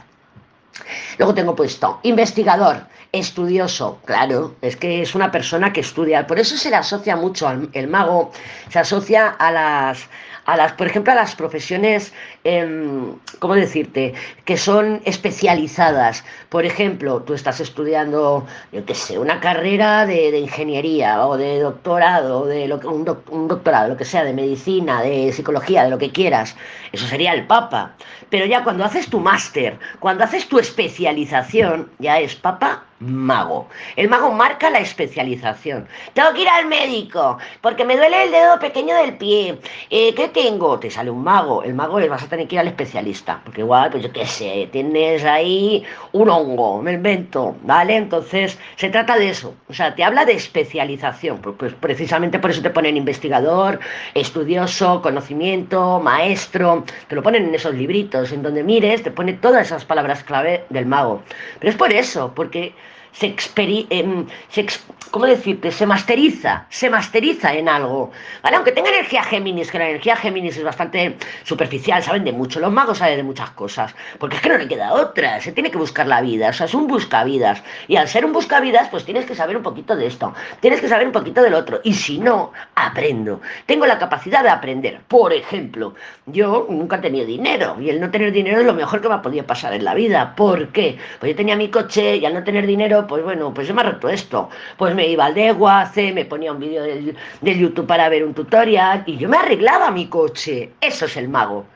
Luego 1.19 1.35
tengo 1.35 1.55
puesto 1.55 2.01
investigador, 2.03 2.87
estudioso, 3.19 4.01
claro, 4.05 4.55
es 4.61 4.77
que 4.77 5.03
es 5.03 5.15
una 5.15 5.31
persona 5.31 5.73
que 5.73 5.81
estudia, 5.81 6.27
por 6.27 6.39
eso 6.39 6.57
se 6.57 6.71
le 6.71 6.77
asocia 6.77 7.17
mucho 7.17 7.49
al 7.49 7.89
mago, 7.89 8.33
se 8.71 8.79
asocia 8.79 9.29
a 9.29 9.51
las, 9.51 10.09
a 10.45 10.57
las, 10.57 10.73
por 10.73 10.87
ejemplo, 10.87 11.13
a 11.13 11.17
las 11.17 11.35
profesiones, 11.35 12.13
em, 12.45 13.17
¿cómo 13.39 13.55
decirte?, 13.55 14.15
que 14.45 14.57
son 14.57 15.01
especializadas. 15.05 16.25
Por 16.49 16.65
ejemplo, 16.65 17.23
tú 17.23 17.35
estás 17.35 17.61
estudiando, 17.61 18.47
yo 18.73 18.85
qué 18.85 18.95
sé, 18.95 19.19
una 19.19 19.41
carrera 19.41 20.07
de, 20.07 20.39
ingeniería 20.39 21.27
o 21.27 21.37
de 21.37 21.61
doctorado, 21.61 22.47
de 22.47 22.69
lo, 22.69 22.79
un 22.79 23.49
doctorado, 23.49 23.89
lo 23.89 23.97
que 23.97 24.05
sea, 24.05 24.25
de 24.25 24.33
medicina, 24.33 25.03
de 25.03 25.33
psicología, 25.33 25.85
de 25.85 25.91
lo 25.91 25.99
que 25.99 26.13
quieras. 26.13 26.57
Eso 26.93 27.07
sería 27.07 27.33
el 27.33 27.47
papa. 27.47 27.95
Pero 28.31 28.47
ya 28.47 28.65
cuando 28.65 28.85
haces 28.85 29.09
tu 29.09 29.21
máster, 29.21 29.79
cuando 30.01 30.25
haces 30.25 30.49
tu 30.49 30.59
especialización, 30.59 31.91
ya 31.99 32.19
es 32.21 32.35
papa 32.35 32.85
mago. 33.01 33.69
El 33.97 34.09
mago 34.09 34.31
marca 34.33 34.71
la 34.71 34.79
especialización. 34.79 35.87
Tengo 36.13 36.33
que 36.33 36.43
ir 36.43 36.49
al 36.49 36.67
médico 36.67 37.39
porque 37.61 37.85
me 37.85 37.97
duele 37.97 38.25
el 38.25 38.31
dedo 38.31 38.59
pequeño 38.59 38.95
del 38.97 39.17
pie. 39.17 39.59
Eh, 39.91 40.15
¿Qué 40.15 40.29
tengo? 40.29 40.79
Te 40.79 40.91
sale 40.91 41.11
un 41.11 41.23
mago. 41.23 41.63
El 41.63 41.75
mago 41.75 41.99
es 41.99 42.09
vas 42.09 42.23
a 42.23 42.29
tener 42.29 42.49
que 42.49 42.57
ir 42.57 42.61
al 42.61 42.69
especialista. 42.69 43.41
Porque 43.45 43.61
igual, 43.61 43.91
pues 43.91 44.03
yo 44.03 44.13
qué 44.13 44.27
sé, 44.27 44.69
tienes 44.73 45.25
ahí 45.25 45.85
un 46.13 46.29
hongo, 46.29 46.83
me 46.83 46.93
invento, 46.93 47.57
¿vale? 47.63 47.97
Entonces, 47.97 48.59
se 48.77 48.89
trata 48.91 49.19
de 49.19 49.31
eso. 49.31 49.55
O 49.69 49.73
sea, 49.73 49.95
te 49.95 50.05
habla 50.05 50.25
de 50.25 50.33
especialización. 50.33 51.39
Pues 51.39 51.75
precisamente 51.75 52.39
por 52.39 52.51
eso 52.51 52.63
te 52.63 52.71
ponen 52.71 52.97
investigador, 52.97 53.81
estudioso, 54.15 55.03
conocimiento, 55.03 56.01
maestro. 56.01 56.85
Te 57.09 57.15
lo 57.15 57.23
ponen 57.23 57.47
en 57.47 57.55
esos 57.55 57.75
libritos. 57.75 58.33
En 58.33 58.43
donde 58.43 58.63
mires, 58.63 59.03
te 59.03 59.11
pone 59.11 59.35
todas 59.35 59.67
esas 59.67 59.85
palabras 59.85 60.23
clave 60.25 60.65
del 60.71 60.87
mago. 60.87 61.23
Pero 61.59 61.71
es 61.71 61.77
por 61.77 61.93
eso, 61.93 62.33
porque 62.35 62.75
se, 63.15 63.27
experi 63.27 63.87
em, 63.91 64.27
se 64.49 64.67
¿cómo 65.11 65.27
decirte? 65.27 65.71
Se 65.71 65.87
masteriza, 65.87 66.67
se 66.71 66.91
masteriza 66.91 67.55
en 67.55 67.69
algo. 67.69 68.11
¿Vale? 68.43 68.57
Aunque 68.57 68.73
tenga 68.73 68.91
energía 68.91 69.23
Géminis, 69.23 69.71
que 69.71 69.79
la 69.79 69.89
energía 69.89 70.17
Géminis 70.17 70.57
es 70.57 70.65
bastante 70.65 71.17
superficial, 71.45 72.03
saben 72.03 72.25
de 72.25 72.33
mucho, 72.33 72.59
los 72.59 72.73
magos 72.73 72.99
saben 72.99 73.19
de 73.19 73.23
muchas 73.23 73.51
cosas, 73.51 73.95
porque 74.19 74.37
es 74.37 74.43
que 74.43 74.49
no 74.49 74.59
le 74.59 74.67
queda 74.67 74.93
otra, 74.93 75.41
se 75.41 75.53
tiene 75.53 75.71
que 75.71 75.79
buscar 75.79 76.09
la 76.09 76.21
vida, 76.21 76.49
o 76.49 76.53
sea, 76.53 76.67
es 76.67 76.75
un 76.75 76.89
buscavidas. 76.89 77.63
Y 77.87 77.95
al 77.95 78.09
ser 78.09 78.25
un 78.25 78.33
buscavidas, 78.33 78.89
pues 78.89 79.05
tienes 79.05 79.25
que 79.25 79.37
saber 79.37 79.57
un 79.57 79.63
poquito 79.63 79.95
de 79.95 80.07
esto, 80.07 80.35
tienes 80.59 80.81
que 80.81 80.89
saber 80.89 81.07
un 81.07 81.13
poquito 81.13 81.43
del 81.43 81.55
otro. 81.55 81.81
Y 81.85 81.95
si 81.95 82.19
no, 82.19 82.53
aprendo. 82.75 83.41
Tengo 83.67 83.87
la 83.87 83.99
capacidad 83.99 84.43
de 84.43 84.49
aprender. 84.49 85.01
Por 85.07 85.33
ejemplo, 85.33 85.95
yo 86.27 86.67
nunca 86.69 86.97
he 86.97 87.01
tenido 87.01 87.25
dinero, 87.25 87.77
y 87.81 87.89
el 87.89 88.01
no 88.01 88.11
tener 88.11 88.33
dinero 88.33 88.61
es 88.61 88.67
lo 88.67 88.75
mejor 88.75 89.01
que 89.01 89.09
me 89.09 89.15
ha 89.15 89.23
podido 89.23 89.47
pasar 89.47 89.75
en 89.75 89.85
la 89.85 89.95
vida. 89.95 90.35
¿Por 90.35 90.69
qué? 90.73 90.99
Pues 91.21 91.31
yo 91.31 91.37
tenía 91.37 91.55
mi 91.55 91.69
coche 91.69 92.17
y 92.17 92.27
al 92.27 92.35
no 92.35 92.43
tener 92.43 92.67
dinero, 92.67 93.04
pues 93.07 93.23
bueno, 93.25 93.53
pues 93.53 93.69
yo 93.69 93.75
me 93.75 93.83
roto 93.83 94.09
esto. 94.09 94.49
Pues 94.77 94.95
me 94.95 95.07
iba 95.09 95.27
al 95.27 95.35
Deguace, 95.35 96.13
me 96.13 96.25
ponía 96.25 96.53
un 96.53 96.61
vídeo 96.61 96.83
del, 96.83 97.17
del 97.41 97.59
YouTube 97.59 97.87
para 97.87 98.09
ver 98.09 98.25
un 98.25 98.35
tutorial 98.35 99.03
y 99.07 99.17
yo 99.17 99.29
me 99.29 99.37
arreglaba 99.37 99.91
mi 99.91 100.09
coche. 100.09 100.73
Eso 100.81 101.07
es 101.07 101.17
el 101.17 101.29
mago. 101.29 101.67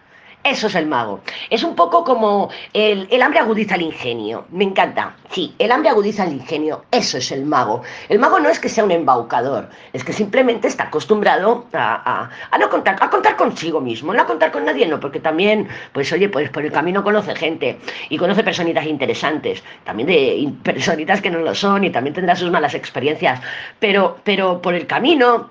Eso 0.48 0.68
es 0.68 0.74
el 0.76 0.86
mago. 0.86 1.20
Es 1.50 1.62
un 1.62 1.76
poco 1.76 2.04
como 2.04 2.48
el, 2.72 3.22
hambre 3.22 3.40
agudiza 3.40 3.74
el 3.74 3.82
ingenio. 3.82 4.46
Me 4.50 4.64
encanta. 4.64 5.14
Sí, 5.30 5.54
el 5.58 5.70
hambre 5.70 5.90
agudiza 5.90 6.24
el 6.24 6.32
ingenio. 6.32 6.86
Eso 6.90 7.18
es 7.18 7.30
el 7.32 7.44
mago. 7.44 7.82
El 8.08 8.18
mago 8.18 8.40
no 8.40 8.48
es 8.48 8.58
que 8.58 8.70
sea 8.70 8.84
un 8.84 8.90
embaucador, 8.90 9.68
es 9.92 10.04
que 10.04 10.14
simplemente 10.14 10.68
está 10.68 10.84
acostumbrado 10.84 11.66
a, 11.74 12.30
no 12.58 12.70
contar, 12.70 12.96
a 12.98 13.10
contar 13.10 13.36
consigo 13.36 13.80
mismo, 13.80 14.14
no 14.14 14.22
a 14.22 14.26
contar 14.26 14.50
con 14.50 14.64
nadie, 14.64 14.86
no, 14.86 14.98
porque 14.98 15.20
también, 15.20 15.68
pues 15.92 16.10
oye, 16.12 16.30
pues 16.30 16.48
por 16.48 16.64
el 16.64 16.72
camino 16.72 17.04
conoce 17.04 17.34
gente 17.36 17.78
y 18.08 18.16
conoce 18.16 18.42
personitas 18.42 18.86
interesantes, 18.86 19.62
también 19.84 20.08
de 20.08 20.52
personitas 20.62 21.20
que 21.20 21.30
no 21.30 21.40
lo 21.40 21.54
son 21.54 21.84
y 21.84 21.90
también 21.90 22.14
tendrá 22.14 22.34
sus 22.36 22.50
malas 22.50 22.74
experiencias, 22.74 23.40
pero, 23.78 24.18
pero 24.24 24.62
por 24.62 24.74
el 24.74 24.86
camino 24.86 25.50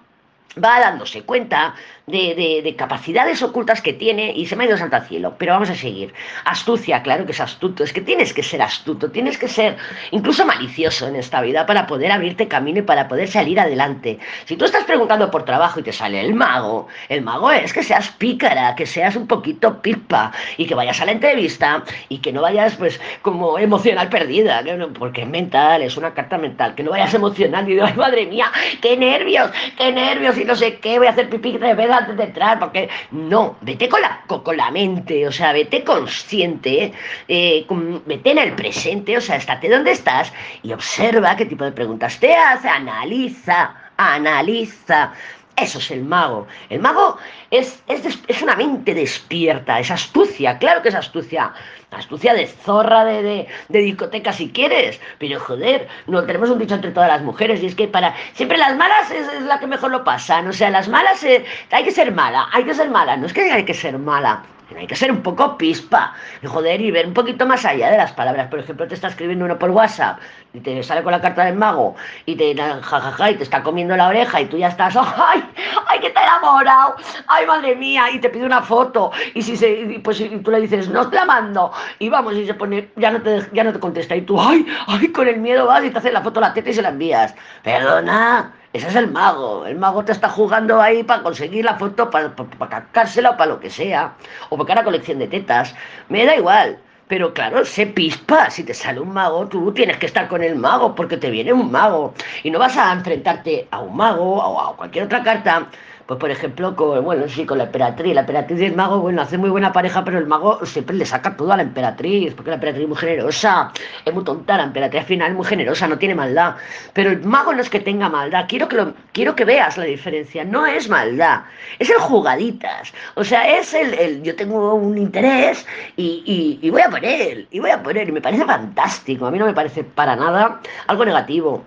va 0.64 0.80
dándose 0.80 1.22
cuenta 1.24 1.76
de, 2.08 2.74
capacidades 2.78 3.44
ocultas 3.44 3.82
que 3.82 3.92
tiene 3.92 4.32
y 4.34 4.46
se 4.46 4.56
me 4.56 4.64
ha 4.64 4.68
ido 4.68 4.78
santo 4.78 4.96
al 4.96 5.06
cielo. 5.06 5.36
Pero 5.38 5.52
vamos 5.52 5.70
a 5.70 5.76
seguir. 5.76 6.14
Astucia, 6.46 7.04
claro 7.04 7.26
que 7.26 7.34
es 7.34 7.42
astuto. 7.42 7.84
Es 7.84 7.92
que 7.92 8.00
tienes 8.00 8.34
que 8.34 8.44
ser 8.44 8.62
astuto, 8.62 9.12
tienes 9.12 9.38
que 9.38 9.50
ser 9.50 9.76
incluso 10.12 10.46
malicioso 10.46 11.10
en 11.10 11.18
esta 11.18 11.42
vida 11.42 11.66
para 11.66 11.86
poder 11.86 12.14
abrirte 12.14 12.48
camino 12.48 12.80
y 12.80 12.84
para 12.84 13.10
poder 13.10 13.28
salir 13.28 13.60
adelante. 13.60 14.20
Si 14.46 14.56
tú 14.56 14.64
estás 14.64 14.86
preguntando 14.86 15.30
por 15.30 15.44
trabajo 15.44 15.82
y 15.82 15.84
te 15.84 15.92
sale 15.92 16.22
el 16.22 16.34
mago, 16.34 16.88
el 17.10 17.24
mago 17.24 17.52
es 17.52 17.74
que 17.74 17.84
seas 17.84 18.08
pícara, 18.12 18.74
que 18.76 18.86
seas 18.86 19.18
un 19.18 19.28
poquito 19.28 19.82
pipa 19.82 20.32
y 20.56 20.66
que 20.66 20.76
vayas 20.76 21.02
a 21.02 21.06
la 21.06 21.12
entrevista 21.12 21.84
y 22.08 22.20
que 22.20 22.32
no 22.32 22.42
vayas 22.42 22.76
pues 22.78 23.02
como 23.22 23.60
emocional 23.60 24.08
perdida, 24.08 24.64
porque 24.98 25.24
es 25.24 25.28
mental, 25.28 25.82
es 25.82 25.98
una 25.98 26.14
carta 26.14 26.38
mental, 26.38 26.74
que 26.74 26.84
no 26.84 26.92
vayas 26.92 27.14
emocional 27.14 27.68
y 27.68 27.74
digo, 27.74 27.86
ay 27.86 27.96
madre 27.96 28.26
mía, 28.28 28.50
qué 28.82 28.96
nervios, 28.96 29.52
qué 29.78 29.92
nervios 29.92 30.38
y 30.38 30.46
no 30.46 30.56
sé 30.56 30.78
qué, 30.78 31.00
voy 31.00 31.08
a 31.08 31.12
hacer 31.12 31.30
pipí 31.30 31.58
de 31.58 31.74
verdad 31.74 31.97
antes 31.98 32.18
de 32.18 32.24
entrar, 32.24 32.60
porque 32.60 32.90
no, 33.12 33.58
vete 33.62 33.90
con 33.90 34.02
la, 34.02 34.22
con 34.28 34.58
la 34.58 34.72
mente, 34.72 35.28
o 35.28 35.32
sea, 35.32 35.54
vete 35.54 35.84
consciente, 35.84 36.94
eh, 37.28 37.66
vete 38.06 38.32
en 38.32 38.38
el 38.38 38.54
presente, 38.54 39.18
o 39.18 39.22
sea, 39.22 39.38
estate 39.38 39.70
donde 39.70 39.92
estás 39.92 40.32
y 40.64 40.74
observa 40.74 41.36
qué 41.36 41.46
tipo 41.46 41.64
de 41.64 41.72
preguntas 41.72 42.20
te 42.20 42.36
hace, 42.36 42.70
analiza, 42.70 43.76
analiza 43.98 45.14
Eso 45.58 45.80
es 45.80 45.90
el 45.90 46.04
mago. 46.04 46.46
El 46.70 46.80
mago 46.80 47.18
es, 47.50 47.82
es, 47.88 48.42
una 48.44 48.56
mente 48.56 48.94
despierta, 48.94 49.80
es 49.80 49.90
astucia, 49.90 50.60
claro 50.60 50.84
que 50.84 50.90
es 50.90 50.96
astucia. 50.96 51.52
Astucia 51.90 52.36
de 52.36 52.46
zorra 52.46 53.06
de, 53.06 53.48
de, 53.68 53.80
discoteca 53.80 54.34
si 54.34 54.50
quieres. 54.50 55.00
Pero 55.18 55.40
joder, 55.40 55.88
no 56.06 56.24
tenemos 56.26 56.52
un 56.52 56.60
dicho 56.60 56.76
entre 56.76 56.92
todas 56.92 57.10
las 57.10 57.24
mujeres 57.24 57.64
y 57.64 57.66
es 57.66 57.76
que 57.76 57.88
para... 57.88 58.14
Siempre 58.34 58.58
las 58.60 58.76
malas 58.76 59.10
es, 59.10 59.42
la 59.44 59.60
que 59.60 59.66
mejor 59.66 59.90
lo 59.90 60.04
pasan. 60.04 60.48
O 60.48 60.54
sea, 60.54 60.70
las 60.70 60.88
malas 60.90 61.24
eh, 61.24 61.44
hay 61.72 61.84
que 61.84 61.92
ser 61.92 62.12
mala, 62.12 62.48
hay 62.54 62.64
que 62.64 62.76
ser 62.76 62.92
mala. 62.92 63.18
No 63.18 63.26
es 63.26 63.34
que 63.34 63.52
hay 63.52 63.66
que 63.66 63.74
ser 63.74 63.98
mala 63.98 64.44
hay 64.76 64.88
que 64.88 64.96
ser 64.96 65.12
un 65.12 65.22
poco 65.22 65.58
pispa, 65.58 66.14
y 66.42 66.48
joder, 66.48 66.82
y 66.82 66.92
ver 66.92 67.08
un 67.08 67.14
poquito 67.14 67.46
más 67.46 67.64
allá 67.66 67.90
de 67.90 67.98
las 67.98 68.12
palabras. 68.12 68.48
Por 68.48 68.60
ejemplo, 68.60 68.88
te 68.88 68.96
está 68.96 69.08
escribiendo 69.08 69.46
uno 69.46 69.58
por 69.58 69.70
WhatsApp 69.70 70.20
y 70.54 70.60
te 70.60 70.84
sale 70.84 71.04
con 71.04 71.12
la 71.12 71.22
carta 71.22 71.46
del 71.46 71.56
mago 71.56 71.96
y 72.26 72.36
te 72.36 72.56
jajaja 72.56 73.32
y 73.32 73.36
te 73.36 73.44
está 73.44 73.64
comiendo 73.64 73.96
la 73.96 74.08
oreja 74.08 74.42
y 74.42 74.46
tú 74.46 74.58
ya 74.58 74.68
estás, 74.68 74.96
¡ay! 74.98 75.44
¡ay, 75.88 76.00
que 76.00 76.10
te 76.10 76.20
he 76.20 76.24
enamorado! 76.24 76.96
¡ay, 77.28 77.46
madre 77.46 77.76
mía! 77.76 78.12
Y 78.12 78.20
te 78.20 78.30
pide 78.30 78.46
una 78.46 78.62
foto 78.62 79.12
y 79.34 79.42
si 79.42 79.56
se, 79.56 80.02
pues 80.04 80.22
tú 80.44 80.52
le 80.52 80.62
dices, 80.62 80.90
no 80.90 81.10
te 81.10 81.16
la 81.16 81.26
mando 81.26 81.72
y 82.00 82.10
vamos 82.10 82.34
y 82.36 82.46
se 82.46 82.54
pone, 82.54 82.90
ya 82.96 83.12
no 83.12 83.22
te, 83.22 83.48
ya 83.54 83.64
no 83.64 83.72
te 83.72 83.80
contesta 83.80 84.16
y 84.16 84.22
tú, 84.22 84.40
¡ay! 84.40 84.66
¡ay! 84.88 85.08
Con 85.10 85.28
el 85.28 85.38
miedo 85.38 85.68
vas 85.68 85.84
y 85.84 85.90
te 85.90 85.98
haces 85.98 86.14
la 86.14 86.22
foto 86.22 86.42
la 86.42 86.54
teta 86.54 86.70
y 86.70 86.74
se 86.74 86.82
la 86.82 86.90
envías. 86.90 87.34
Perdona, 87.64 88.54
ese 88.74 88.88
es 88.88 88.96
el 88.96 89.12
mago. 89.12 89.66
El 89.66 89.78
mago 89.78 90.04
te 90.04 90.12
está 90.12 90.30
jugando 90.30 90.82
ahí 90.82 91.04
para 91.04 91.24
conseguir 91.24 91.66
la 91.66 91.76
foto, 91.76 92.10
para, 92.10 92.36
para, 92.36 92.50
o 92.52 93.38
para 93.38 93.46
lo 93.46 93.60
que 93.60 93.70
sea. 93.70 94.14
O 94.50 94.58
para 94.58 94.74
una 94.74 94.84
colección 94.84 95.20
de 95.20 95.28
tetas. 95.28 95.74
Me 96.10 96.26
da 96.26 96.36
igual. 96.36 96.80
Pero 97.08 97.34
claro, 97.34 97.64
sé 97.64 97.88
pispa. 97.88 98.50
Si 98.50 98.64
te 98.64 98.74
sale 98.74 99.00
un 99.00 99.14
mago, 99.14 99.48
tú 99.48 99.72
tienes 99.72 99.98
que 99.98 100.06
estar 100.06 100.28
con 100.28 100.44
el 100.44 100.56
mago 100.56 100.94
porque 100.94 101.18
te 101.18 101.30
viene 101.30 101.54
un 101.54 101.72
mago. 101.72 102.14
Y 102.44 102.52
no 102.52 102.60
vas 102.60 102.78
a 102.78 102.92
enfrentarte 102.92 103.68
a 103.72 103.80
un 103.80 103.96
mago 103.96 104.36
o 104.36 104.60
a 104.60 104.76
cualquier 104.76 105.06
otra 105.06 105.24
carta 105.24 105.68
pues 106.08 106.20
por 106.20 106.32
ejemplo, 106.32 106.74
con, 106.76 107.04
bueno, 107.04 107.28
sí, 107.28 107.46
con 107.46 107.58
la 107.58 107.66
emperatriz. 107.66 108.16
La 108.16 108.22
emperatriz 108.22 108.62
y 108.62 108.66
el 108.66 108.76
mago, 108.76 109.00
bueno, 109.02 109.22
hace 109.22 109.38
muy 109.38 109.50
buena 109.50 109.74
pareja, 109.74 110.06
pero 110.06 110.18
el 110.18 110.26
mago 110.26 110.66
siempre 110.66 110.96
le 110.96 111.06
saca 111.06 111.36
todo 111.36 111.52
a 111.52 111.58
la 111.58 111.64
emperatriz, 111.64 112.34
porque 112.34 112.50
la 112.50 112.56
emperatriz 112.56 112.84
es 112.84 112.90
muy 112.90 112.98
generosa, 112.98 113.72
es 114.06 114.14
muy 114.14 114.24
tonta, 114.24 114.56
la 114.56 114.64
emperatriz 114.64 115.02
al 115.02 115.08
final 115.08 115.32
es 115.32 115.36
muy 115.36 115.46
generosa, 115.46 115.88
no 115.88 115.98
tiene 115.98 116.16
maldad. 116.16 116.56
Pero 116.94 117.12
el 117.12 117.24
mago 117.26 117.54
no 117.54 117.62
es 117.62 117.70
que 117.70 117.82
tenga 117.82 118.08
maldad, 118.08 118.46
quiero 118.48 118.70
que, 118.70 118.78
lo, 118.78 118.94
quiero 119.12 119.36
que 119.36 119.44
veas 119.44 119.78
la 119.78 119.84
diferencia, 119.84 120.46
no 120.46 120.66
es 120.66 120.88
maldad, 120.88 121.42
es 121.78 121.90
el 121.90 121.98
jugaditas. 121.98 122.94
O 123.16 123.24
sea, 123.26 123.58
es 123.58 123.74
el, 123.74 123.94
el 123.96 124.24
yo 124.24 124.34
tengo 124.36 124.76
un 124.76 124.98
interés 124.98 125.66
y, 125.98 126.60
y 126.62 126.70
voy 126.70 126.82
a 126.82 126.88
él, 127.02 127.48
y 127.52 127.60
voy 127.60 127.72
a 127.72 127.82
él, 127.86 128.10
y 128.10 128.12
me 128.14 128.22
parece 128.22 128.46
fantástico, 128.46 129.26
a 129.26 129.32
mí 129.32 129.38
no 129.38 129.46
me 129.46 129.54
parece 129.54 129.84
para 129.84 130.16
nada 130.16 130.62
algo 130.88 131.04
negativo. 131.04 131.66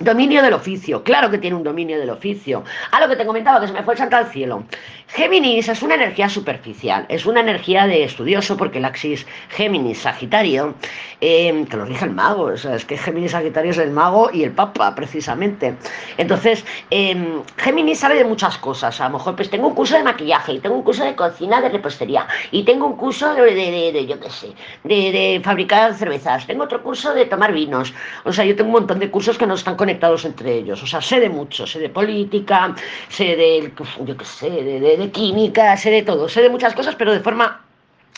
Dominio 0.00 0.40
del 0.40 0.54
oficio, 0.54 1.04
claro 1.04 1.30
que 1.30 1.36
tiene 1.36 1.56
un 1.56 1.62
dominio 1.62 2.00
del 2.00 2.08
oficio. 2.08 2.64
A 2.90 3.00
lo 3.00 3.08
que 3.08 3.16
te 3.16 3.26
comentaba, 3.26 3.60
que 3.60 3.66
se 3.66 3.74
me 3.74 3.82
fue 3.82 3.92
el 3.92 3.98
santo 3.98 4.16
al 4.16 4.28
cielo. 4.28 4.64
Géminis 5.08 5.68
es 5.68 5.82
una 5.82 5.96
energía 5.96 6.28
superficial, 6.30 7.04
es 7.10 7.26
una 7.26 7.40
energía 7.40 7.86
de 7.86 8.04
estudioso, 8.04 8.56
porque 8.56 8.78
el 8.78 8.86
axis 8.86 9.26
Géminis-Sagitario, 9.54 10.72
eh, 11.20 11.66
que 11.68 11.76
lo 11.76 11.84
rige 11.84 12.06
el 12.06 12.12
mago, 12.12 12.44
o 12.44 12.56
sea, 12.56 12.76
es 12.76 12.86
que 12.86 12.96
Géminis-Sagitario 12.96 13.72
es 13.72 13.78
el 13.78 13.90
mago 13.90 14.30
y 14.32 14.42
el 14.42 14.52
papa, 14.52 14.94
precisamente. 14.94 15.74
Entonces, 16.16 16.64
eh, 16.90 17.42
Géminis 17.58 17.98
sabe 17.98 18.14
de 18.14 18.24
muchas 18.24 18.56
cosas, 18.56 18.98
a 19.02 19.08
lo 19.08 19.18
mejor 19.18 19.36
pues 19.36 19.50
tengo 19.50 19.66
un 19.66 19.74
curso 19.74 19.96
de 19.96 20.04
maquillaje, 20.04 20.54
y 20.54 20.60
tengo 20.60 20.76
un 20.76 20.82
curso 20.82 21.04
de 21.04 21.14
cocina, 21.14 21.60
de 21.60 21.68
repostería, 21.68 22.26
y 22.52 22.62
tengo 22.62 22.86
un 22.86 22.96
curso 22.96 23.34
de, 23.34 23.52
de, 23.52 23.92
de, 23.92 24.06
yo 24.06 24.18
qué 24.18 24.30
sé, 24.30 24.52
de, 24.84 25.12
de 25.12 25.40
fabricar 25.44 25.92
cervezas, 25.94 26.46
tengo 26.46 26.64
otro 26.64 26.82
curso 26.82 27.12
de 27.12 27.26
tomar 27.26 27.52
vinos, 27.52 27.92
o 28.24 28.32
sea, 28.32 28.46
yo 28.46 28.56
tengo 28.56 28.68
un 28.68 28.74
montón 28.74 28.98
de 28.98 29.10
cursos 29.10 29.36
que 29.36 29.46
no 29.46 29.54
están 29.54 29.74
conectados 29.74 29.89
entre 30.24 30.54
ellos. 30.54 30.82
O 30.82 30.86
sea, 30.86 31.00
sé 31.00 31.20
de 31.20 31.28
mucho, 31.28 31.66
sé 31.66 31.78
de 31.78 31.88
política, 31.88 32.74
sé 33.08 33.36
de, 33.36 33.72
yo 34.04 34.16
qué 34.16 34.24
sé, 34.24 34.50
de, 34.50 35.10
química, 35.10 35.76
sé 35.76 35.90
de 35.90 36.02
todo, 36.02 36.28
sé 36.28 36.42
de 36.42 36.50
muchas 36.50 36.74
cosas, 36.74 36.94
pero 36.96 37.12
de 37.12 37.20
forma 37.20 37.64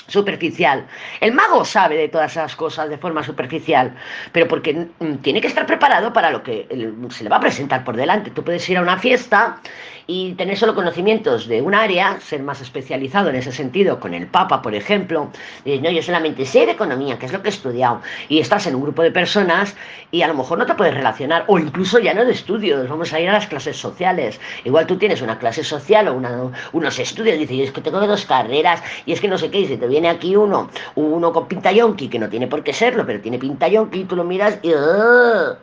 superficial. 0.09 0.87
El 1.21 1.33
mago 1.33 1.65
sabe 1.65 1.97
de 1.97 2.09
todas 2.09 2.33
esas 2.33 2.57
cosas 2.57 2.89
de 2.91 2.99
forma 2.99 3.23
superficial, 3.23 3.95
pero 4.33 4.49
porque 4.49 4.89
mm, 4.99 5.17
tiene 5.23 5.41
que 5.41 5.47
estar 5.47 5.67
preparado 5.67 6.13
para 6.13 6.31
lo 6.31 6.43
que 6.43 6.67
se 7.11 7.25
le 7.25 7.31
va 7.31 7.37
a 7.37 7.41
presentar 7.41 7.85
por 7.85 7.97
delante. 7.97 8.31
Tú 8.31 8.43
puedes 8.43 8.69
ir 8.69 8.79
a 8.79 8.83
una 8.83 8.99
fiesta 8.99 9.61
y 10.07 10.33
tener 10.35 10.57
solo 10.57 10.75
conocimientos 10.75 11.47
de 11.47 11.63
un 11.63 11.75
área, 11.75 12.19
ser 12.21 12.43
más 12.43 12.61
especializado 12.61 13.31
en 13.31 13.37
ese 13.37 13.53
sentido, 13.53 14.01
con 14.01 14.15
el 14.15 14.27
Papa, 14.27 14.61
por 14.61 14.75
ejemplo, 14.75 15.31
y 15.65 15.79
no, 15.79 15.91
yo 15.91 16.03
solamente 16.03 16.45
sé 16.45 16.67
de 16.67 16.73
economía, 16.73 17.19
que 17.19 17.27
es 17.27 17.33
lo 17.33 17.43
que 17.43 17.49
he 17.49 17.53
estudiado, 17.53 18.03
y 18.29 18.41
estás 18.41 18.67
en 18.67 18.75
un 18.75 18.83
grupo 18.83 19.03
de 19.03 19.11
personas 19.11 19.77
y 20.11 20.23
a 20.23 20.29
lo 20.29 20.35
mejor 20.35 20.59
no 20.59 20.67
te 20.67 20.75
puedes 20.75 20.95
relacionar, 20.95 21.45
o 21.47 21.59
incluso 21.59 21.99
ya 21.99 22.15
no 22.15 22.25
de 22.25 22.33
estudios, 22.33 22.89
vamos 22.89 23.13
a 23.13 23.21
ir 23.21 23.29
a 23.29 23.33
las 23.33 23.47
clases 23.47 23.77
sociales. 23.77 24.41
Igual 24.65 24.87
tú 24.87 24.97
tienes 24.97 25.23
una 25.23 25.39
clase 25.39 25.65
social 25.65 26.09
o 26.09 26.21
unos 26.73 26.99
estudios, 26.99 27.37
y 27.37 27.47
dices, 27.47 27.69
es 27.69 27.73
que 27.73 27.81
tengo 27.81 28.05
dos 28.07 28.27
carreras, 28.27 28.83
y 29.07 29.13
es 29.13 29.21
que 29.21 29.29
no 29.29 29.39
sé 29.39 29.51
qué, 29.51 29.61
y 29.61 29.67
te 29.83 29.89
viene 29.89 30.09
aquí 30.09 30.37
uno, 30.37 30.71
uno 30.95 31.33
con 31.33 31.49
pinta 31.49 31.73
yonki, 31.73 32.09
que 32.09 32.21
no 32.21 32.29
tiene 32.29 32.47
por 32.47 32.63
qué 32.63 32.73
serlo, 32.73 33.05
pero 33.05 33.21
tiene 33.21 33.41
pinta 33.41 33.67
yonki, 33.67 34.03
y 34.03 34.05
tú 34.05 34.15
lo 34.15 34.23
miras 34.23 34.61
y 34.63 34.71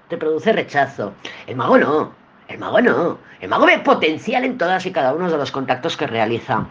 te 0.10 0.18
produce 0.18 0.52
rechazo. 0.52 1.14
El 1.48 1.56
mago 1.56 1.78
no. 1.78 2.12
El 2.50 2.58
mago 2.58 2.82
no. 2.82 3.18
El 3.40 3.48
mago 3.48 3.66
ve 3.66 3.80
potencial 3.80 4.44
en 4.44 4.58
todas 4.58 4.86
y 4.86 4.92
cada 4.92 5.14
uno 5.14 5.32
de 5.32 5.38
los 5.38 5.52
contactos 5.52 5.96
que 5.96 6.06
realiza. 6.06 6.66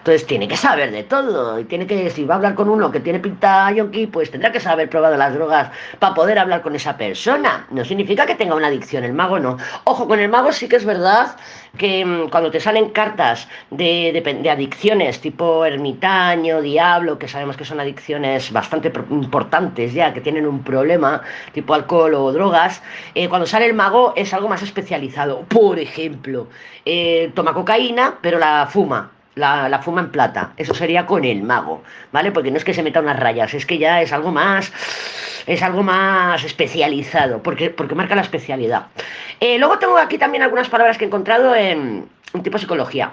Entonces 0.00 0.26
tiene 0.26 0.48
que 0.48 0.56
saber 0.56 0.92
de 0.92 1.02
todo 1.02 1.60
y 1.60 1.64
tiene 1.64 1.86
que, 1.86 2.08
si 2.08 2.24
va 2.24 2.34
a 2.34 2.36
hablar 2.38 2.54
con 2.54 2.70
uno 2.70 2.90
que 2.90 3.00
tiene 3.00 3.18
pinta 3.20 3.70
yonki, 3.70 4.06
pues 4.06 4.30
tendrá 4.30 4.50
que 4.50 4.58
saber 4.58 4.88
probado 4.88 5.14
las 5.18 5.34
drogas 5.34 5.70
para 5.98 6.14
poder 6.14 6.38
hablar 6.38 6.62
con 6.62 6.74
esa 6.74 6.96
persona. 6.96 7.66
No 7.70 7.84
significa 7.84 8.24
que 8.24 8.34
tenga 8.34 8.54
una 8.54 8.68
adicción, 8.68 9.04
el 9.04 9.12
mago 9.12 9.38
no. 9.38 9.58
Ojo, 9.84 10.08
con 10.08 10.18
el 10.18 10.30
mago 10.30 10.52
sí 10.52 10.70
que 10.70 10.76
es 10.76 10.86
verdad 10.86 11.36
que 11.76 12.02
mm, 12.02 12.30
cuando 12.30 12.50
te 12.50 12.60
salen 12.60 12.88
cartas 12.90 13.46
de, 13.70 14.10
de, 14.24 14.50
adicciones 14.50 15.20
tipo 15.20 15.66
ermitaño, 15.66 16.62
diablo, 16.62 17.18
que 17.18 17.28
sabemos 17.28 17.58
que 17.58 17.66
son 17.66 17.78
adicciones 17.78 18.50
bastante 18.52 18.90
importantes 19.10 19.92
ya, 19.92 20.14
que 20.14 20.22
tienen 20.22 20.46
un 20.46 20.62
problema, 20.62 21.20
tipo 21.52 21.74
alcohol 21.74 22.14
o 22.14 22.32
drogas, 22.32 22.82
eh, 23.14 23.28
cuando 23.28 23.46
sale 23.46 23.66
el 23.66 23.74
mago 23.74 24.14
es 24.16 24.32
algo 24.32 24.48
más 24.48 24.62
especializado. 24.62 25.42
Por 25.42 25.78
ejemplo, 25.78 26.48
eh, 26.86 27.30
toma 27.34 27.52
cocaína, 27.52 28.18
pero 28.22 28.38
la 28.38 28.66
fuma 28.66 29.10
la, 29.34 29.80
fuma 29.82 30.00
en 30.00 30.10
plata. 30.10 30.52
Eso 30.56 30.74
sería 30.74 31.06
con 31.06 31.24
el 31.24 31.42
mago, 31.42 31.82
¿vale? 32.12 32.32
Porque 32.32 32.50
no 32.50 32.56
es 32.56 32.64
que 32.64 32.74
se 32.74 32.82
meta 32.82 33.00
unas 33.00 33.18
rayas, 33.18 33.54
es 33.54 33.66
que 33.66 33.78
ya 33.78 34.02
es 34.02 34.12
algo 34.12 34.32
más, 34.32 34.72
es 35.46 35.62
algo 35.62 35.82
más 35.82 36.42
especializado, 36.44 37.42
porque, 37.42 37.70
porque 37.70 37.94
marca 37.94 38.14
la 38.14 38.22
especialidad. 38.22 38.86
Eh, 39.40 39.58
luego 39.58 39.78
tengo 39.78 39.96
aquí 39.98 40.18
también 40.18 40.42
algunas 40.42 40.68
palabras 40.68 40.98
que 40.98 41.04
he 41.04 41.08
encontrado 41.08 41.54
en, 41.54 42.08
un 42.32 42.42
tipo 42.42 42.58
psicología. 42.58 43.12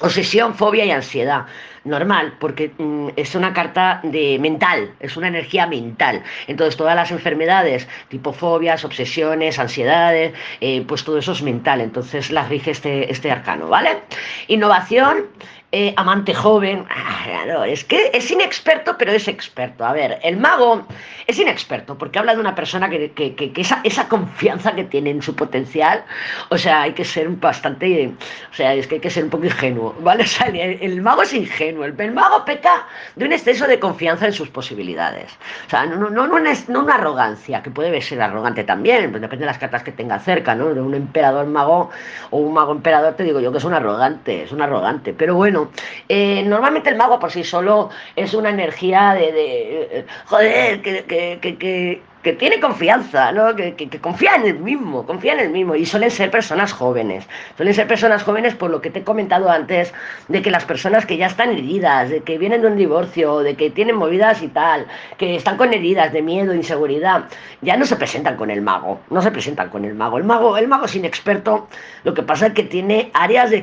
Obsesión, 0.00 0.54
fobia 0.54 0.84
y 0.84 0.90
ansiedad. 0.90 1.46
Normal, 1.84 2.34
porque 2.40 2.72
mm, 2.76 3.10
es 3.16 3.34
una 3.34 3.54
carta 3.54 4.00
de 4.02 4.38
mental, 4.40 4.90
es 5.00 5.16
una 5.16 5.28
energía 5.28 5.66
mental. 5.66 6.22
Entonces, 6.48 6.76
todas 6.76 6.96
las 6.96 7.12
enfermedades, 7.12 7.88
tipo 8.08 8.32
fobias, 8.32 8.84
obsesiones, 8.84 9.58
ansiedades, 9.58 10.34
eh, 10.60 10.84
pues 10.86 11.04
todo 11.04 11.18
eso 11.18 11.32
es 11.32 11.42
mental. 11.42 11.80
Entonces, 11.80 12.30
las 12.30 12.48
rige 12.48 12.72
este, 12.72 13.10
este 13.10 13.30
arcano, 13.30 13.68
¿vale? 13.68 14.00
Innovación, 14.48 15.26
eh, 15.72 15.92
amante 15.96 16.32
joven. 16.32 16.86
Ah, 16.88 17.66
es 17.66 17.84
que 17.84 18.10
es 18.14 18.30
inexperto, 18.30 18.96
pero 18.96 19.12
es 19.12 19.28
experto. 19.28 19.84
A 19.84 19.92
ver, 19.92 20.18
el 20.22 20.36
mago 20.36 20.86
es 21.26 21.38
inexperto 21.38 21.98
porque 21.98 22.18
habla 22.18 22.34
de 22.34 22.40
una 22.40 22.54
persona 22.54 22.88
que, 22.88 23.12
que, 23.12 23.52
esa, 23.56 23.80
esa, 23.82 24.08
confianza 24.08 24.74
que 24.74 24.84
tiene 24.84 25.10
en 25.10 25.22
su 25.22 25.34
potencial, 25.34 26.04
o 26.50 26.58
sea, 26.58 26.82
hay 26.82 26.92
que 26.92 27.04
ser 27.04 27.28
bastante, 27.28 28.12
o 28.50 28.54
sea, 28.54 28.74
es 28.74 28.86
que 28.86 28.96
hay 28.96 29.00
que 29.00 29.10
ser 29.10 29.24
un 29.24 29.30
poco 29.30 29.44
ingenuo, 29.44 29.94
¿vale? 30.00 30.22
O 30.26 30.28
sea, 30.28 30.48
el, 30.48 31.00
mago 31.02 31.22
es 31.22 31.32
ingenuo, 31.32 31.84
el, 31.84 32.12
mago 32.12 32.44
peca 32.44 32.86
de 33.14 33.24
un 33.24 33.32
exceso 33.32 33.66
de 33.66 33.78
confianza 33.78 34.26
en 34.26 34.32
sus 34.32 34.48
posibilidades. 34.48 35.32
O 35.66 35.70
sea, 35.70 35.86
no, 35.86 35.96
no, 35.96 36.10
no, 36.10 36.26
no, 36.26 36.38
no 36.68 36.80
una 36.80 36.94
arrogancia, 36.94 37.62
que 37.62 37.70
puede 37.70 38.00
ser 38.02 38.20
arrogante 38.20 38.64
también, 38.64 39.10
pues 39.10 39.22
depende 39.22 39.44
de 39.44 39.46
las 39.46 39.58
cartas 39.58 39.82
que 39.82 39.92
tenga 39.92 40.18
cerca, 40.18 40.54
¿no? 40.54 40.74
De 40.74 40.80
un 40.80 40.94
emperador 40.94 41.46
mago 41.46 41.90
o 42.30 42.38
un 42.38 42.52
mago 42.54 42.72
emperador, 42.72 43.14
te 43.14 43.24
digo 43.24 43.40
yo 43.40 43.52
que 43.52 43.58
es 43.58 43.64
un 43.64 43.74
arrogante, 43.74 44.42
es 44.44 44.52
un 44.52 44.60
arrogante, 44.60 45.12
pero 45.12 45.34
bueno, 45.34 45.65
eh, 46.08 46.42
normalmente 46.44 46.90
el 46.90 46.96
mago 46.96 47.18
por 47.18 47.30
sí 47.30 47.44
solo 47.44 47.90
es 48.14 48.34
una 48.34 48.50
energía 48.50 49.14
de, 49.14 49.32
de 49.32 50.06
joder, 50.26 50.82
que, 50.82 51.04
que 51.04 51.56
que 51.58 52.02
tiene 52.32 52.60
confianza, 52.60 53.32
¿no? 53.32 53.54
Que, 53.54 53.88
confía 54.00 54.36
en 54.36 54.46
el 54.46 54.58
mismo, 54.58 55.06
confía 55.06 55.34
en 55.34 55.40
el 55.40 55.50
mismo. 55.50 55.74
Y 55.74 55.86
suelen 55.86 56.10
ser 56.10 56.30
personas 56.30 56.72
jóvenes. 56.72 57.26
Suelen 57.56 57.74
ser 57.74 57.86
personas 57.86 58.22
jóvenes 58.22 58.54
por 58.54 58.70
lo 58.70 58.80
que 58.80 58.90
te 58.90 59.00
he 59.00 59.04
comentado 59.04 59.50
antes, 59.50 59.92
de 60.28 60.42
que 60.42 60.50
las 60.50 60.64
personas 60.64 61.06
que 61.06 61.16
ya 61.16 61.26
están 61.26 61.50
heridas, 61.50 62.10
de 62.10 62.20
que 62.20 62.38
vienen 62.38 62.62
de 62.62 62.68
un 62.68 62.76
divorcio, 62.76 63.40
de 63.40 63.54
que 63.54 63.70
tienen 63.70 63.96
movidas 63.96 64.42
y 64.42 64.48
tal, 64.48 64.86
que 65.18 65.36
están 65.36 65.56
con 65.56 65.72
heridas 65.72 66.12
de 66.12 66.22
miedo, 66.22 66.54
inseguridad, 66.54 67.24
ya 67.62 67.76
no 67.76 67.84
se 67.84 67.96
presentan 67.96 68.36
con 68.36 68.50
el 68.50 68.62
mago, 68.62 69.00
no 69.10 69.22
se 69.22 69.30
presentan 69.30 69.70
con 69.70 69.84
el 69.84 69.94
mago. 69.94 70.18
El 70.18 70.24
mago, 70.24 70.56
el 70.56 70.68
mago 70.68 70.86
es 70.86 70.96
inexperto, 70.96 71.68
lo 72.04 72.14
que 72.14 72.22
pasa 72.22 72.48
es 72.48 72.52
que 72.52 72.62
tiene 72.62 73.10
áreas 73.14 73.50
de, 73.50 73.62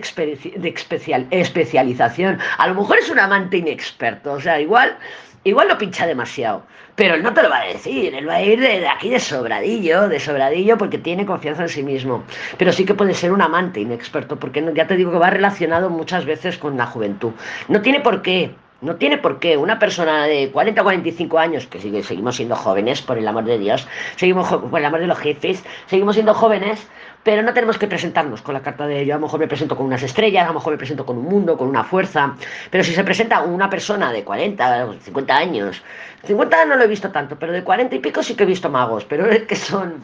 de 0.56 0.70
especial, 0.70 1.28
especialización. 1.32 2.40
A 2.58 2.68
lo 2.68 2.76
mejor 2.76 2.98
es 3.00 3.10
un 3.10 3.20
amante 3.20 3.58
inexperto, 3.58 4.34
o 4.34 4.42
sea, 4.42 4.60
igual 4.60 4.98
igual 5.44 5.68
lo 5.68 5.78
pincha 5.78 6.08
demasiado, 6.08 6.64
pero 6.96 7.16
él 7.16 7.24
no 7.24 7.34
te 7.34 7.44
lo 7.44 7.50
va 7.50 7.60
a 7.62 7.66
decir, 7.66 8.14
él 8.16 8.28
va 8.28 8.36
a 8.36 8.42
ir 8.42 8.60
de, 8.60 8.88
aquí 8.88 9.10
de 9.10 9.20
sobradillo, 9.20 10.08
de 10.08 10.20
sobradillo 10.20 10.78
porque 10.78 10.98
tiene 10.98 11.26
confianza 11.26 11.64
en 11.64 11.70
sí 11.70 11.84
mismo, 11.84 12.24
pero 12.58 12.72
sí 12.72 12.86
que 12.86 12.94
puede 12.94 13.14
ser 13.14 13.32
un 13.32 13.42
amante 13.42 13.80
inexperto, 13.80 14.38
porque 14.38 14.64
ya 14.74 14.88
te 14.88 14.96
digo 14.96 15.12
que 15.12 15.18
va 15.18 15.30
relacionado 15.30 15.90
muchas 15.90 16.26
veces 16.26 16.58
con 16.58 16.78
la 16.78 16.86
juventud. 16.86 17.32
No 17.68 17.82
tiene 17.82 18.00
por 18.00 18.22
qué, 18.22 18.52
no 18.82 18.96
tiene 18.96 19.18
por 19.18 19.40
qué 19.40 19.58
una 19.58 19.80
persona 19.80 20.26
de 20.26 20.52
40 20.52 20.82
o 20.82 20.84
45 20.84 21.40
años, 21.40 21.68
que 21.68 21.80
sigue, 21.80 22.04
seguimos 22.04 22.36
siendo 22.36 22.56
jóvenes, 22.56 23.02
por 23.02 23.18
el 23.18 23.28
amor 23.28 23.46
de 23.46 23.58
Dios, 23.58 23.88
seguimos 24.18 24.48
por 24.50 24.80
el 24.80 24.86
amor 24.86 25.00
de 25.00 25.08
los 25.08 25.18
jefes, 25.18 25.64
seguimos 25.88 26.16
siendo 26.16 26.34
jóvenes, 26.34 26.88
pero 27.24 27.42
no 27.42 27.54
tenemos 27.54 27.78
que 27.78 27.88
presentarnos 27.88 28.42
con 28.42 28.54
la 28.54 28.62
carta 28.62 28.86
de 28.86 29.06
yo 29.06 29.14
a 29.14 29.18
lo 29.18 29.24
mejor 29.24 29.40
me 29.40 29.48
presento 29.48 29.76
con 29.76 29.86
unas 29.86 30.04
estrellas, 30.04 30.44
a 30.44 30.48
lo 30.48 30.56
mejor 30.56 30.74
me 30.74 30.78
presento 30.78 31.06
con 31.06 31.18
un 31.18 31.26
mundo, 31.26 31.58
con 31.58 31.68
una 31.68 31.84
fuerza, 31.84 32.36
pero 32.70 32.84
si 32.84 32.94
se 32.94 33.04
presenta 33.04 33.42
una 33.42 33.70
persona 33.70 34.12
de 34.12 34.24
40 34.24 34.86
o 34.86 34.94
50 34.94 35.38
años, 35.38 35.82
50 36.26 36.66
no 36.66 36.78
lo 36.78 36.84
he 36.84 36.88
visto 36.88 37.12
tanto, 37.12 37.36
pero 37.38 37.52
de 37.52 37.64
40 37.64 37.96
y 37.96 38.00
pico 38.00 38.24
sí 38.24 38.36
que 38.36 38.44
he 38.44 38.46
visto 38.46 38.70
magos, 38.70 39.06
pero 39.06 39.26
es 39.30 39.44
que 39.44 39.56
son, 39.56 39.96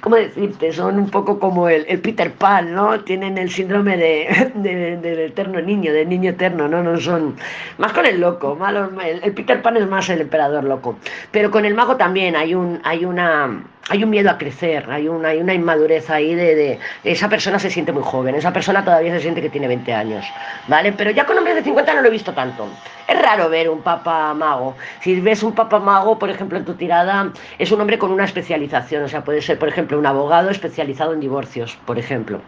¿cómo 0.00 0.16
decirte? 0.16 0.72
Son 0.72 0.98
un 0.98 1.10
poco 1.10 1.38
como 1.38 1.68
el, 1.68 1.84
Peter 2.00 2.32
Pan, 2.32 2.74
¿no? 2.74 3.00
Tienen 3.00 3.36
el 3.36 3.50
síndrome 3.50 3.96
de, 3.96 4.52
del 4.54 5.18
eterno 5.18 5.60
niño, 5.60 5.92
del 5.92 6.08
niño 6.08 6.30
eterno, 6.30 6.68
¿no? 6.68 6.82
No 6.82 6.98
son, 6.98 7.36
más 7.78 7.92
con 7.92 8.06
el 8.06 8.20
loco, 8.20 8.54
malo, 8.54 8.90
el, 9.02 9.22
el 9.22 9.32
Peter 9.32 9.60
Pan 9.60 9.76
es 9.76 9.86
más 9.86 10.08
el 10.08 10.22
emperador 10.22 10.64
loco, 10.64 10.98
pero 11.30 11.50
con 11.50 11.64
el 11.64 11.74
mago 11.74 11.96
también 11.96 12.36
hay 12.36 12.54
un, 12.54 12.80
hay 12.82 13.04
una 13.04 13.62
hay 13.88 14.02
un 14.02 14.10
miedo 14.10 14.30
a 14.30 14.38
crecer, 14.38 14.90
hay 14.90 15.08
una, 15.08 15.28
hay 15.28 15.40
una 15.40 15.54
inmadurez 15.54 16.10
ahí 16.10 16.34
de, 16.34 16.78
Esa 17.04 17.28
persona 17.28 17.58
se 17.58 17.70
siente 17.70 17.92
muy 17.92 18.02
joven, 18.02 18.34
esa 18.34 18.52
persona 18.52 18.84
todavía 18.84 19.12
se 19.12 19.20
siente 19.20 19.40
que 19.40 19.48
tiene 19.48 19.68
20 19.68 19.92
años, 19.94 20.24
¿vale? 20.66 20.92
Pero 20.92 21.10
ya 21.10 21.24
con 21.24 21.38
hombres 21.38 21.56
de 21.56 21.62
50 21.62 21.94
no 21.94 22.02
lo 22.02 22.08
he 22.08 22.10
visto 22.10 22.32
tanto. 22.32 22.68
Es 23.06 23.20
raro 23.22 23.48
ver 23.48 23.70
un 23.70 23.82
papa 23.82 24.34
mago. 24.34 24.76
Si 25.00 25.20
ves 25.20 25.42
un 25.42 25.54
papa 25.54 25.78
mago, 25.78 26.18
por 26.18 26.30
ejemplo, 26.30 26.58
en 26.58 26.64
tu 26.64 26.74
tirada, 26.74 27.30
es 27.58 27.70
un 27.70 27.80
hombre 27.80 27.98
con 27.98 28.10
una 28.10 28.24
especialización, 28.24 29.04
o 29.04 29.08
sea, 29.08 29.22
puede 29.22 29.40
ser, 29.42 29.58
por 29.58 29.68
ejemplo, 29.68 29.98
un 29.98 30.06
abogado 30.06 30.50
especializado 30.50 31.12
en 31.12 31.20
divorcios, 31.20 31.78
por 31.86 31.98
ejemplo. 31.98 32.40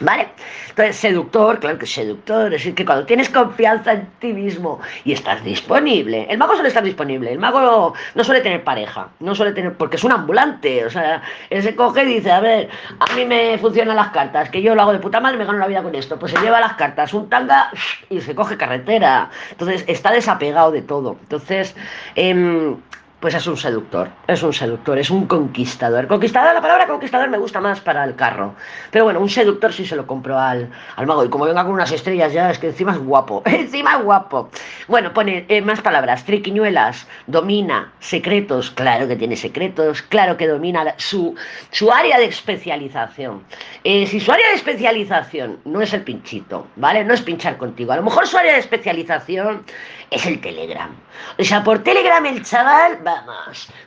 ¿Vale? 0.00 0.28
Entonces, 0.70 0.96
seductor, 0.96 1.60
claro 1.60 1.78
que 1.78 1.86
seductor, 1.86 2.46
es 2.46 2.50
decir, 2.62 2.74
que 2.74 2.84
cuando 2.84 3.04
tienes 3.06 3.28
confianza 3.28 3.92
en 3.92 4.06
ti 4.20 4.32
mismo 4.32 4.80
y 5.04 5.12
estás 5.12 5.44
disponible, 5.44 6.26
el 6.28 6.38
mago 6.38 6.54
suele 6.54 6.68
estar 6.68 6.82
disponible, 6.82 7.32
el 7.32 7.38
mago 7.38 7.94
no 8.14 8.24
suele 8.24 8.40
tener 8.40 8.64
pareja, 8.64 9.08
no 9.20 9.34
suele 9.34 9.52
tener, 9.52 9.74
porque 9.74 9.96
es 9.96 10.04
un 10.04 10.12
ambulante, 10.12 10.84
o 10.84 10.90
sea, 10.90 11.22
él 11.50 11.62
se 11.62 11.76
coge 11.76 12.02
y 12.04 12.14
dice, 12.14 12.32
a 12.32 12.40
ver, 12.40 12.68
a 12.98 13.14
mí 13.14 13.24
me 13.24 13.58
funcionan 13.58 13.96
las 13.96 14.10
cartas, 14.10 14.50
que 14.50 14.62
yo 14.62 14.74
lo 14.74 14.82
hago 14.82 14.92
de 14.92 14.98
puta 14.98 15.20
madre 15.20 15.38
me 15.38 15.44
gano 15.44 15.58
la 15.58 15.66
vida 15.66 15.82
con 15.82 15.94
esto, 15.94 16.18
pues 16.18 16.32
se 16.32 16.40
lleva 16.40 16.58
las 16.58 16.74
cartas, 16.74 17.12
un 17.14 17.28
tanga 17.28 17.70
y 18.08 18.20
se 18.20 18.34
coge 18.34 18.56
carretera, 18.56 19.30
entonces 19.50 19.84
está 19.86 20.10
desapegado 20.10 20.70
de 20.72 20.82
todo, 20.82 21.16
entonces, 21.20 21.76
eh, 22.16 22.74
pues 23.22 23.36
es 23.36 23.46
un 23.46 23.56
seductor, 23.56 24.10
es 24.26 24.42
un 24.42 24.52
seductor, 24.52 24.98
es 24.98 25.08
un 25.08 25.28
conquistador. 25.28 26.08
Conquistador, 26.08 26.54
la 26.54 26.60
palabra 26.60 26.88
conquistador 26.88 27.30
me 27.30 27.38
gusta 27.38 27.60
más 27.60 27.80
para 27.80 28.02
el 28.02 28.16
carro. 28.16 28.56
Pero 28.90 29.04
bueno, 29.04 29.20
un 29.20 29.30
seductor 29.30 29.72
sí 29.72 29.86
se 29.86 29.94
lo 29.94 30.08
compro 30.08 30.36
al, 30.36 30.68
al 30.96 31.06
mago. 31.06 31.24
Y 31.24 31.28
como 31.28 31.44
venga 31.44 31.62
con 31.62 31.72
unas 31.72 31.92
estrellas 31.92 32.32
ya, 32.32 32.50
es 32.50 32.58
que 32.58 32.66
encima 32.66 32.90
es 32.90 32.98
guapo. 32.98 33.42
encima 33.46 33.94
es 33.94 34.02
guapo. 34.02 34.50
Bueno, 34.88 35.14
pone 35.14 35.46
eh, 35.48 35.62
más 35.62 35.80
palabras. 35.80 36.24
Triquiñuelas, 36.24 37.06
domina, 37.28 37.92
secretos, 38.00 38.72
claro 38.72 39.06
que 39.06 39.14
tiene 39.14 39.36
secretos, 39.36 40.02
claro 40.02 40.36
que 40.36 40.48
domina 40.48 40.92
su, 40.96 41.36
su 41.70 41.92
área 41.92 42.18
de 42.18 42.24
especialización. 42.24 43.44
Eh, 43.84 44.04
si 44.08 44.18
su 44.18 44.32
área 44.32 44.48
de 44.48 44.54
especialización 44.54 45.60
no 45.64 45.80
es 45.80 45.94
el 45.94 46.02
pinchito, 46.02 46.66
¿vale? 46.74 47.04
No 47.04 47.14
es 47.14 47.22
pinchar 47.22 47.56
contigo. 47.56 47.92
A 47.92 47.96
lo 47.96 48.02
mejor 48.02 48.26
su 48.26 48.36
área 48.36 48.54
de 48.54 48.58
especialización 48.58 49.64
es 50.10 50.26
el 50.26 50.40
Telegram. 50.40 50.90
O 51.38 51.44
sea, 51.44 51.64
por 51.64 51.82
Telegram 51.82 52.24
el 52.26 52.44
chaval, 52.44 52.98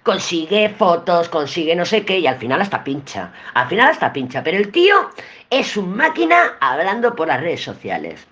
consigue 0.04 0.70
fotos, 0.70 1.30
consigue 1.30 1.76
no 1.76 1.86
sé 1.86 2.06
qué, 2.06 2.20
y 2.20 2.28
al 2.28 2.38
final 2.38 2.62
hasta 2.62 2.84
pincha. 2.84 3.32
Al 3.54 3.68
final 3.68 3.90
hasta 3.90 4.14
pincha. 4.14 4.44
Pero 4.44 4.58
el 4.58 4.72
tío 4.72 5.10
es 5.50 5.78
un 5.78 5.96
máquina 5.96 6.58
hablando 6.60 7.16
por 7.16 7.28
las 7.28 7.42
redes 7.42 7.64
sociales. 7.64 8.26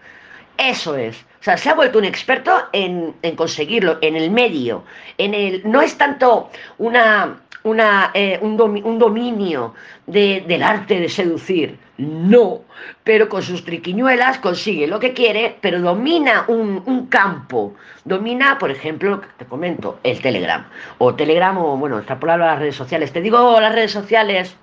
Eso 0.57 0.95
es. 0.95 1.17
O 1.39 1.43
sea, 1.43 1.57
se 1.57 1.69
ha 1.69 1.73
vuelto 1.73 1.97
un 1.97 2.05
experto 2.05 2.69
en, 2.71 3.13
conseguirlo, 3.35 3.97
en 4.01 4.15
el 4.15 4.31
medio. 4.31 4.83
En 5.17 5.33
el, 5.33 5.61
no 5.65 5.81
es 5.81 5.97
tanto 5.97 6.49
una, 6.77 7.41
una, 7.63 8.11
eh, 8.13 8.39
un, 8.41 8.55
dominio 8.55 9.73
del 10.05 10.63
arte 10.63 10.99
de 10.99 11.09
seducir. 11.09 11.77
No, 11.97 12.61
pero 13.03 13.29
con 13.29 13.43
sus 13.43 13.63
triquiñuelas 13.65 14.39
consigue 14.39 14.87
lo 14.87 14.99
que 14.99 15.13
quiere, 15.13 15.57
pero 15.61 15.79
domina 15.79 16.45
un, 16.47 17.07
campo. 17.07 17.75
Domina, 18.03 18.57
por 18.57 18.71
ejemplo, 18.71 19.21
te 19.37 19.45
comento, 19.45 19.99
el 20.03 20.19
Telegram. 20.19 20.65
O 20.97 21.13
Telegram, 21.13 21.55
o 21.57 21.77
bueno, 21.77 21.97
extrapolarlo 21.99 22.45
las 22.45 22.59
redes 22.59 22.75
sociales. 22.75 23.13
Te 23.13 23.21
digo 23.21 23.59
las 23.59 23.73
redes 23.73 23.91
sociales 23.91 24.55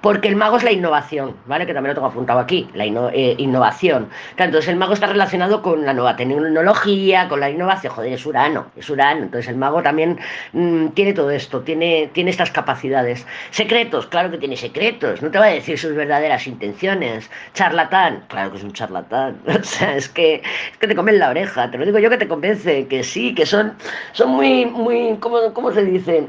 porque 0.00 0.28
el 0.28 0.36
mago 0.36 0.56
es 0.56 0.62
la 0.62 0.72
innovación, 0.72 1.36
¿vale? 1.46 1.66
Que 1.66 1.74
también 1.74 1.90
lo 1.90 1.94
tengo 1.94 2.08
apuntado 2.08 2.40
aquí, 2.40 2.68
la 2.74 2.84
eh, 2.84 3.34
innovación. 3.38 4.08
entonces 4.36 4.68
el 4.68 4.76
mago 4.76 4.94
está 4.94 5.06
relacionado 5.06 5.62
con 5.62 5.84
la 5.84 5.92
nueva 5.92 6.16
tecnología, 6.16 7.28
con 7.28 7.40
la 7.40 7.50
innovación, 7.50 7.92
joder, 7.92 8.12
es 8.12 8.24
Urano, 8.24 8.66
es 8.76 8.88
Urano. 8.88 9.24
Entonces 9.24 9.48
el 9.48 9.56
mago 9.56 9.82
también 9.82 10.18
mm, 10.52 10.88
tiene 10.88 11.12
todo 11.12 11.30
esto, 11.30 11.60
tiene, 11.60 12.10
tiene 12.12 12.30
estas 12.30 12.50
capacidades. 12.50 13.26
Secretos, 13.50 14.06
claro 14.06 14.30
que 14.30 14.38
tiene 14.38 14.56
secretos, 14.56 15.22
no 15.22 15.30
te 15.30 15.38
va 15.38 15.46
a 15.46 15.50
decir 15.50 15.78
sus 15.78 15.94
verdaderas 15.94 16.46
intenciones. 16.46 17.30
Charlatán, 17.54 18.24
claro 18.28 18.50
que 18.50 18.58
es 18.58 18.64
un 18.64 18.72
charlatán. 18.72 19.40
O 19.62 19.64
sea, 19.64 19.96
es 19.96 20.08
que, 20.08 20.36
es 20.36 20.78
que 20.78 20.88
te 20.88 20.96
comen 20.96 21.18
la 21.18 21.30
oreja, 21.30 21.70
te 21.70 21.78
lo 21.78 21.84
digo 21.84 21.98
yo 21.98 22.10
que 22.10 22.16
te 22.18 22.26
convence, 22.26 22.86
que 22.88 23.04
sí, 23.04 23.34
que 23.34 23.46
son, 23.46 23.74
son 24.12 24.30
muy, 24.30 24.66
muy, 24.66 25.16
¿cómo, 25.20 25.52
cómo 25.54 25.70
se 25.72 25.84
dice? 25.84 26.26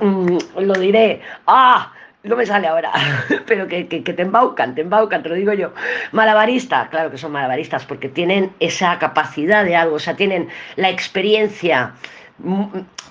Mm, 0.00 0.38
lo 0.58 0.74
diré, 0.74 1.22
ah, 1.46 1.90
no 2.24 2.36
me 2.36 2.46
sale 2.46 2.66
ahora, 2.66 2.90
pero 3.46 3.68
que, 3.68 3.84
te 3.84 4.22
embaucan, 4.22 4.74
te 4.74 4.80
embaucan, 4.80 5.22
te 5.22 5.28
lo 5.28 5.34
digo 5.34 5.52
yo. 5.52 5.72
Malabarista, 6.12 6.88
claro 6.90 7.10
que 7.10 7.18
son 7.18 7.32
malabaristas, 7.32 7.84
porque 7.84 8.08
tienen 8.08 8.50
esa 8.60 8.98
capacidad 8.98 9.64
de 9.64 9.76
algo, 9.76 9.96
o 9.96 10.00
sea, 10.00 10.16
tienen 10.16 10.48
la 10.76 10.88
experiencia 10.88 11.92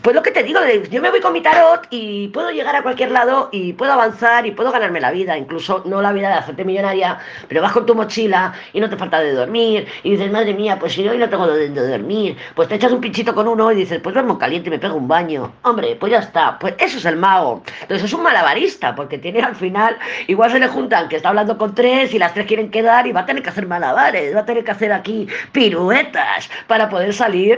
pues 0.01 0.13
lo 0.13 0.21
que 0.21 0.31
te 0.31 0.43
digo, 0.43 0.59
yo 0.91 1.01
me 1.01 1.09
voy 1.09 1.21
con 1.21 1.31
mi 1.31 1.41
tarot 1.41 1.88
y 1.89 2.27
puedo 2.27 2.51
llegar 2.51 2.75
a 2.75 2.83
cualquier 2.83 3.12
lado 3.12 3.47
y 3.53 3.71
puedo 3.71 3.93
avanzar 3.93 4.45
y 4.45 4.51
puedo 4.51 4.69
ganarme 4.69 4.99
la 4.99 5.12
vida, 5.12 5.38
incluso 5.38 5.81
no 5.86 6.01
la 6.01 6.12
vida 6.12 6.27
de 6.27 6.33
hacerte 6.33 6.65
millonaria, 6.65 7.19
pero 7.47 7.62
vas 7.62 7.71
con 7.71 7.86
tu 7.86 7.95
mochila 7.95 8.53
y 8.73 8.81
no 8.81 8.89
te 8.89 8.97
falta 8.97 9.21
de 9.21 9.31
dormir 9.31 9.88
y 10.03 10.12
dices, 10.12 10.29
madre 10.29 10.53
mía, 10.53 10.77
pues 10.77 10.91
si 10.93 11.07
hoy 11.07 11.17
no 11.17 11.29
tengo 11.29 11.47
de, 11.47 11.69
dormir, 11.69 12.36
pues 12.53 12.67
te 12.67 12.75
echas 12.75 12.91
un 12.91 12.99
pinchito 12.99 13.33
con 13.33 13.47
uno 13.47 13.71
y 13.71 13.75
dices, 13.75 14.01
pues 14.03 14.13
duermo 14.13 14.38
caliente 14.38 14.67
y 14.67 14.71
me 14.71 14.79
pego 14.79 14.95
un 14.95 15.07
baño. 15.07 15.53
Hombre, 15.62 15.95
pues 15.97 16.12
ya 16.12 16.19
está, 16.19 16.59
pues 16.59 16.75
eso 16.77 16.97
es 16.97 17.05
el 17.05 17.15
mago. 17.15 17.63
Entonces 17.81 18.03
es 18.03 18.13
un 18.13 18.23
malabarista, 18.23 18.93
porque 18.93 19.17
tiene 19.17 19.41
al 19.41 19.55
final, 19.55 19.97
igual 20.27 20.51
se 20.51 20.59
le 20.59 20.67
juntan 20.67 21.07
que 21.07 21.15
está 21.15 21.29
hablando 21.29 21.57
con 21.57 21.73
tres 21.73 22.13
y 22.13 22.19
las 22.19 22.33
tres 22.33 22.45
quieren 22.45 22.69
quedar 22.69 23.07
y 23.07 23.13
va 23.13 23.21
a 23.21 23.25
tener 23.25 23.41
que 23.41 23.49
hacer 23.49 23.67
malabares, 23.67 24.36
va 24.36 24.41
a 24.41 24.45
tener 24.45 24.65
que 24.65 24.71
hacer 24.71 24.91
aquí 24.91 25.27
piruetas 25.53 26.49
para 26.67 26.89
poder 26.89 27.13
salir 27.13 27.57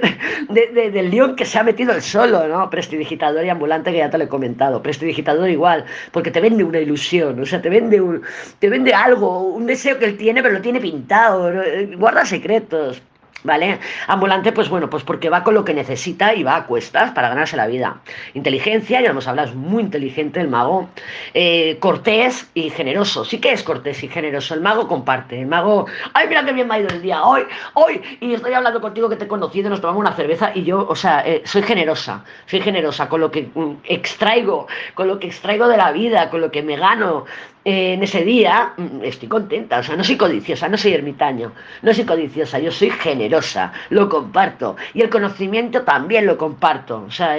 del 0.49 1.10
león 1.10 1.36
que 1.36 1.45
se 1.45 1.55
ha 1.60 1.63
metido 1.63 1.94
el 1.94 2.02
solo 2.02 2.48
¿no? 2.48 2.70
Prestidigitador 2.70 3.46
y 3.46 3.50
ambulante 3.50 3.91
que 3.91 3.98
ya 3.98 4.10
te 4.10 4.18
lo 4.18 4.26
he 4.26 4.28
comentado. 4.28 4.82
Prestidigitador 4.82 5.50
igual, 5.50 5.86
porque 6.12 6.32
te 6.32 6.41
vende 6.41 6.63
una 6.63 6.80
ilusión, 6.80 7.39
o 7.39 7.46
sea, 7.46 7.62
te 7.62 7.70
vende, 7.70 8.02
un, 8.02 8.22
te 8.60 8.70
vende 8.70 8.94
algo, 8.94 9.41
un 9.41 9.65
deseo 9.65 9.98
que 10.00 10.06
él 10.06 10.18
tiene, 10.18 10.41
pero 10.41 10.56
lo 10.56 10.62
tiene 10.62 10.80
pintado, 10.80 11.52
guarda 11.98 12.26
secretos. 12.26 13.02
¿Vale? 13.46 13.80
Ambulante, 14.08 14.52
pues 14.52 14.70
bueno, 14.70 14.90
pues 14.90 15.04
porque 15.04 15.30
va 15.30 15.44
con 15.44 15.54
lo 15.54 15.64
que 15.64 15.76
necesita 15.76 16.34
y 16.34 16.42
va 16.42 16.56
a 16.56 16.66
cuestas 16.66 17.12
para 17.12 17.30
ganarse 17.30 17.56
la 17.56 17.68
vida. 17.68 18.02
Inteligencia, 18.34 19.02
ya 19.02 19.12
hemos 19.12 19.28
hablado, 19.28 19.50
es 19.50 19.56
muy 19.56 19.84
inteligente 19.84 20.42
el 20.42 20.48
mago. 20.48 20.90
Eh, 21.36 21.78
cortés 21.80 22.50
y 22.56 22.72
generoso. 22.72 23.24
Sí 23.24 23.38
que 23.40 23.52
es 23.52 23.62
cortés 23.62 24.04
y 24.04 24.08
generoso. 24.08 24.56
El 24.56 24.62
mago 24.62 24.88
comparte. 24.88 25.40
El 25.40 25.46
mago, 25.48 25.86
ay, 26.14 26.28
mira 26.28 26.44
qué 26.44 26.54
bien 26.54 26.68
me 26.68 26.74
ha 26.74 26.80
ido 26.80 26.90
el 26.90 27.04
día. 27.04 27.24
Hoy, 27.24 27.44
hoy, 27.76 28.02
y 28.20 28.34
estoy 28.34 28.54
hablando 28.54 28.82
contigo 28.82 29.10
que 29.10 29.16
te 29.16 29.26
he 29.26 29.28
conocido, 29.28 29.70
nos 29.70 29.80
tomamos 29.80 30.02
una 30.02 30.14
cerveza 30.14 30.52
y 30.56 30.64
yo, 30.64 30.88
o 30.88 30.96
sea, 30.96 31.22
eh, 31.24 31.44
soy 31.46 31.62
generosa. 31.62 32.24
Soy 32.48 32.62
generosa 32.62 33.08
con 33.08 33.22
lo 33.22 33.30
que 33.30 33.52
mm, 33.54 33.74
extraigo, 33.84 34.68
con 34.96 35.08
lo 35.08 35.20
que 35.20 35.28
extraigo 35.28 35.68
de 35.68 35.78
la 35.78 35.92
vida, 35.92 36.32
con 36.32 36.42
lo 36.42 36.50
que 36.50 36.64
me 36.64 36.78
gano 36.78 37.26
en 37.65 38.04
ese 38.04 38.23
día 38.23 38.73
mm, 38.78 39.04
estoy 39.04 39.28
contenta, 39.28 39.80
o 39.80 39.84
sea, 39.84 39.95
no 39.95 40.04
soy 40.04 40.17
codiciosa, 40.17 40.69
no 40.69 40.78
soy 40.78 40.93
ermitaño, 40.93 41.51
no 41.82 41.93
soy 41.95 42.06
codiciosa, 42.06 42.60
yo 42.60 42.71
soy 42.71 42.91
generosa, 42.91 43.73
lo 43.89 44.08
comparto. 44.08 44.75
Y 44.93 45.01
el 45.01 45.10
conocimiento 45.10 45.82
también 45.82 46.28
lo 46.28 46.38
comparto. 46.38 47.04
O 47.08 47.12
sea, 47.12 47.36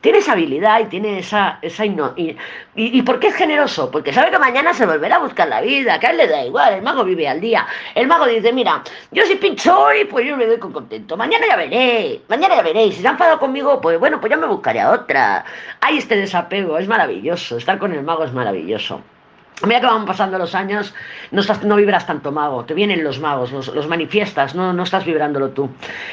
tiene 0.00 0.18
esa 0.18 0.32
habilidad 0.32 0.80
y 0.80 0.84
tiene 0.86 1.18
esa... 1.18 1.58
esa 1.60 1.84
y, 1.84 2.36
y, 2.74 3.02
por 3.02 3.20
qué 3.20 3.28
es 3.28 3.34
generoso? 3.34 3.90
Porque 3.90 4.14
sabe 4.14 4.30
que 4.30 4.38
mañana 4.38 4.72
se 4.72 4.86
volverá 4.86 5.16
a 5.16 5.18
buscar 5.18 5.48
la 5.48 5.60
vida, 5.60 6.00
que 6.00 6.06
a 6.06 6.10
él 6.12 6.16
le 6.16 6.26
da 6.26 6.42
igual, 6.42 6.74
el 6.74 6.82
mago 6.82 7.04
vive 7.04 7.28
al 7.28 7.40
día. 7.40 7.66
El 7.94 8.06
mago 8.06 8.26
dice, 8.26 8.54
mira, 8.54 8.82
yo 9.10 9.24
si 9.26 9.34
pincho 9.34 9.78
hoy, 9.78 10.06
pues 10.06 10.26
yo 10.26 10.38
me 10.38 10.46
doy 10.46 10.58
con 10.58 10.72
contento. 10.72 11.18
Mañana 11.18 11.46
ya 11.46 11.56
veré, 11.56 12.22
mañana 12.28 12.56
ya 12.56 12.62
veré. 12.62 12.90
Si 12.92 13.02
se 13.02 13.06
han 13.06 13.14
enfadado 13.14 13.38
conmigo, 13.38 13.78
pues 13.80 13.98
bueno, 13.98 14.20
pues 14.20 14.30
ya 14.30 14.38
me 14.38 14.46
buscaré 14.46 14.80
a 14.80 14.90
otra. 14.90 15.44
Hay 15.82 15.98
este 15.98 16.16
desapego, 16.16 16.78
es 16.78 16.88
maravilloso. 16.88 17.58
Estar 17.58 17.78
con 17.78 17.92
el 17.92 18.02
mago 18.02 18.24
es 18.24 18.32
maravilloso. 18.32 19.02
A 19.62 19.66
medida 19.66 19.80
que 19.80 19.86
van 19.86 20.06
pasando 20.06 20.38
los 20.38 20.54
años, 20.54 20.94
no, 21.32 21.42
estás, 21.42 21.62
no 21.64 21.76
vibras 21.76 22.06
tanto 22.06 22.32
mago, 22.32 22.64
te 22.64 22.72
vienen 22.72 23.04
los 23.04 23.20
magos, 23.20 23.52
los, 23.52 23.88
manifiestas, 23.88 24.54
no, 24.54 24.72
no 24.72 24.84
estás 24.84 25.04
vibrándolo 25.04 25.50
tú. 25.50 25.68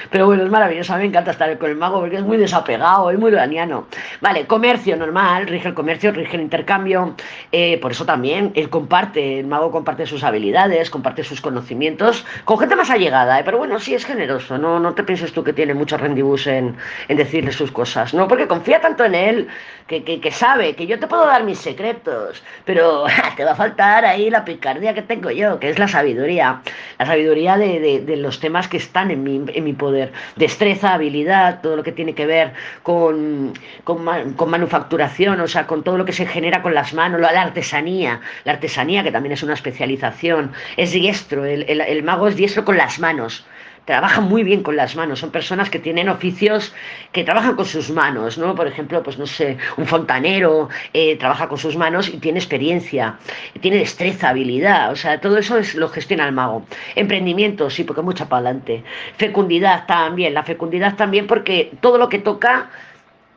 Pero 0.10 0.26
bueno, 0.26 0.44
es 0.44 0.50
maravilloso, 0.50 0.94
a 0.94 0.98
mí 0.98 1.04
me 1.04 1.10
encanta 1.10 1.32
estar 1.32 1.58
con 1.58 1.70
el 1.70 1.78
mago 1.78 2.02
porque 2.02 2.18
es 2.18 2.24
muy 2.24 2.36
desapegado, 2.36 3.10
es 3.10 3.18
muy 3.18 3.32
uraniano. 3.32 3.88
Vale, 4.20 4.46
comercio 4.48 4.98
normal, 4.98 5.48
rige 5.48 5.70
el 5.70 5.74
comercio, 5.74 6.12
rige 6.12 6.36
el 6.36 6.42
intercambio, 6.42 7.16
eh, 7.54 7.78
por 7.82 7.92
eso 7.92 8.06
también 8.06 8.52
él 8.54 8.70
comparte, 8.70 9.40
el 9.40 9.48
mago 9.48 9.72
comparte 9.72 10.06
sus 10.06 10.26
habilidades, 10.26 10.90
comparte 10.90 11.24
sus 11.24 11.40
conocimientos, 11.40 12.26
con 12.44 12.60
gente 12.60 12.76
más 12.76 12.90
allegada, 12.90 13.40
¿eh? 13.40 13.44
pero 13.46 13.60
bueno, 13.60 13.80
sí 13.80 13.96
es 13.96 14.04
generoso, 14.04 14.58
no, 14.58 14.78
no 14.78 14.94
te 14.94 15.04
pienses 15.04 15.32
tú 15.32 15.46
que 15.46 15.54
tiene 15.54 15.74
mucho 15.74 15.96
rendibus 15.96 16.48
en, 16.48 16.76
en 17.08 17.18
decirle 17.18 17.54
sus 17.54 17.72
cosas, 17.72 18.14
¿no? 18.14 18.28
Porque 18.28 18.46
confía 18.46 18.82
tanto 18.82 19.06
en 19.06 19.16
él 19.16 19.48
que, 19.88 20.04
que, 20.04 20.20
que 20.20 20.32
sabe 20.32 20.76
que 20.76 20.86
yo 20.86 21.00
te 21.00 21.08
puedo 21.08 21.26
dar 21.26 21.46
mis 21.46 21.60
secretos, 21.60 22.44
pero 22.66 23.06
te 23.38 23.46
va 23.46 23.52
a 23.52 23.56
faltar 23.56 24.04
ahí 24.04 24.32
la 24.32 24.44
picardía 24.44 24.96
que 24.96 25.04
tengo 25.04 25.30
yo, 25.30 25.60
que 25.60 25.70
es 25.70 25.78
la 25.78 25.88
sabiduría. 25.88 26.62
La 26.98 27.06
sabiduría 27.06 27.56
de, 27.56 28.02
de, 28.04 28.18
los 28.18 28.40
temas 28.40 28.68
que 28.68 28.78
están 28.78 29.12
en 29.12 29.24
mi, 29.24 29.46
en 29.54 29.64
mi, 29.64 29.74
poder. 29.74 30.12
Destreza, 30.36 30.96
habilidad, 30.96 31.62
todo 31.62 31.76
lo 31.76 31.84
que 31.84 31.92
tiene 31.92 32.16
que 32.16 32.26
ver 32.26 32.54
con, 32.82 33.54
con, 33.84 34.34
con, 34.34 34.50
manufacturación, 34.50 35.40
o 35.40 35.48
sea, 35.48 35.68
con 35.68 35.84
todo 35.84 36.00
lo 36.00 36.06
que 36.06 36.14
se 36.14 36.26
genera 36.26 36.64
con 36.64 36.74
las 36.74 36.96
manos, 36.96 37.22
la 37.22 37.30
artesanía. 37.30 38.22
La 38.44 38.54
artesanía, 38.54 39.04
que 39.04 39.12
también 39.12 39.34
es 39.34 39.44
una 39.44 39.54
especialización. 39.54 40.52
Es 40.76 40.92
diestro, 40.92 41.46
el, 41.46 41.64
el, 41.70 41.82
el 41.82 42.02
mago 42.02 42.28
es 42.28 42.36
diestro 42.36 42.66
con 42.66 42.76
las 42.76 43.00
manos 43.00 43.46
trabajan 43.88 44.26
muy 44.26 44.44
bien 44.44 44.64
con 44.64 44.76
las 44.76 44.98
manos, 44.98 45.20
son 45.20 45.32
personas 45.32 45.70
que 45.70 45.80
tienen 45.80 46.10
oficios 46.10 46.74
que 47.14 47.24
trabajan 47.24 47.56
con 47.56 47.66
sus 47.66 47.90
manos, 47.90 48.38
¿no? 48.38 48.54
Por 48.54 48.68
ejemplo, 48.68 49.02
pues 49.02 49.18
no 49.18 49.26
sé, 49.26 49.58
un 49.78 49.86
fontanero 49.86 50.68
eh, 50.94 51.16
trabaja 51.16 51.48
con 51.48 51.58
sus 51.58 51.78
manos 51.78 52.10
y 52.10 52.18
tiene 52.18 52.38
experiencia, 52.38 53.18
tiene 53.62 53.78
destreza, 53.78 54.30
habilidad, 54.30 54.92
o 54.92 54.98
sea, 54.98 55.22
todo 55.22 55.38
eso 55.38 55.58
es, 55.58 55.74
lo 55.74 55.88
gestiona 55.88 56.28
el 56.28 56.34
mago. 56.34 56.66
Emprendimiento, 56.96 57.70
sí, 57.70 57.86
porque 57.86 58.02
mucha 58.02 58.28
para 58.28 58.50
adelante. 58.50 58.84
Fecundidad 59.16 59.86
también, 59.88 60.34
la 60.34 60.44
fecundidad 60.44 60.98
también 60.98 61.26
porque 61.26 61.72
todo 61.80 61.98
lo 61.98 62.10
que 62.10 62.20
toca 62.20 62.70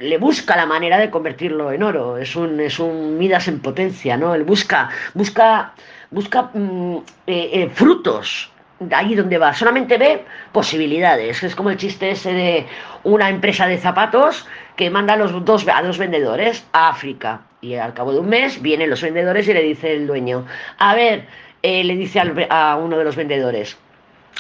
le 0.01 0.19
busca 0.19 0.57
la 0.57 0.67
manera 0.67 0.99
de 0.99 1.11
convertirlo 1.11 1.71
en 1.71 1.85
oro, 1.85 2.17
es 2.17 2.35
un, 2.35 2.59
es 2.59 2.81
un 2.81 3.19
Midas 3.19 3.47
en 3.47 3.61
potencia, 3.61 4.17
¿no? 4.17 4.35
Él 4.35 4.43
busca, 4.43 4.91
busca, 5.15 5.75
busca 6.11 6.51
mm, 6.53 6.97
eh, 7.29 7.51
eh, 7.53 7.71
frutos, 7.73 8.51
ahí 8.91 9.15
donde 9.15 9.39
va, 9.39 9.53
solamente 9.53 9.99
ve 9.99 10.25
posibilidades. 10.53 11.43
Es 11.43 11.55
como 11.55 11.71
el 11.71 11.77
chiste 11.77 12.11
ese 12.11 12.33
de 12.33 12.67
una 13.05 13.29
empresa 13.29 13.67
de 13.67 13.79
zapatos 13.79 14.47
que 14.77 14.91
manda 14.91 15.15
a 15.15 15.17
los 15.17 15.45
dos, 15.45 15.67
a 15.69 15.83
dos 15.83 15.99
vendedores 15.99 16.67
a 16.73 16.89
África. 16.89 17.43
Y 17.61 17.75
al 17.75 17.93
cabo 17.93 18.13
de 18.13 18.21
un 18.21 18.29
mes 18.29 18.63
vienen 18.63 18.89
los 18.89 19.03
vendedores 19.03 19.47
y 19.49 19.53
le 19.53 19.63
dice 19.63 19.93
el 19.93 20.07
dueño, 20.07 20.47
a 20.79 20.95
ver, 20.95 21.27
eh, 21.63 21.85
le 21.85 21.95
dice 21.97 22.21
a 22.49 22.77
uno 22.77 22.97
de 22.97 23.05
los 23.05 23.17
vendedores, 23.17 23.77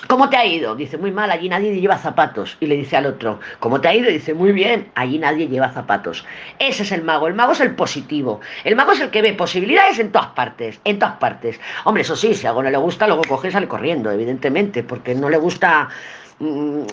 ¿Cómo 0.06 0.30
te 0.30 0.36
ha 0.36 0.46
ido? 0.46 0.74
Dice, 0.74 0.96
muy 0.96 1.10
mal, 1.12 1.30
allí 1.30 1.48
nadie 1.48 1.78
lleva 1.80 1.98
zapatos. 1.98 2.56
Y 2.60 2.66
le 2.66 2.76
dice 2.76 2.96
al 2.96 3.06
otro, 3.06 3.38
¿cómo 3.58 3.80
te 3.80 3.88
ha 3.88 3.94
ido? 3.94 4.10
Dice, 4.10 4.34
muy 4.34 4.52
bien, 4.52 4.90
allí 4.94 5.18
nadie 5.18 5.46
lleva 5.48 5.70
zapatos. 5.70 6.24
Ese 6.58 6.82
es 6.84 6.92
el 6.92 7.02
mago, 7.02 7.28
el 7.28 7.34
mago 7.34 7.52
es 7.52 7.60
el 7.60 7.74
positivo. 7.74 8.40
El 8.64 8.76
mago 8.76 8.92
es 8.92 9.00
el 9.00 9.10
que 9.10 9.22
ve 9.22 9.34
posibilidades 9.34 9.98
en 9.98 10.10
todas 10.10 10.28
partes, 10.28 10.80
en 10.84 10.98
todas 10.98 11.16
partes. 11.16 11.60
Hombre, 11.84 12.02
eso 12.02 12.16
sí, 12.16 12.34
si 12.34 12.46
algo 12.46 12.62
no 12.62 12.70
le 12.70 12.78
gusta, 12.78 13.06
luego 13.06 13.22
coge 13.28 13.48
y 13.48 13.50
sale 13.50 13.68
corriendo, 13.68 14.10
evidentemente, 14.10 14.82
porque 14.82 15.14
no 15.14 15.28
le 15.28 15.36
gusta 15.36 15.88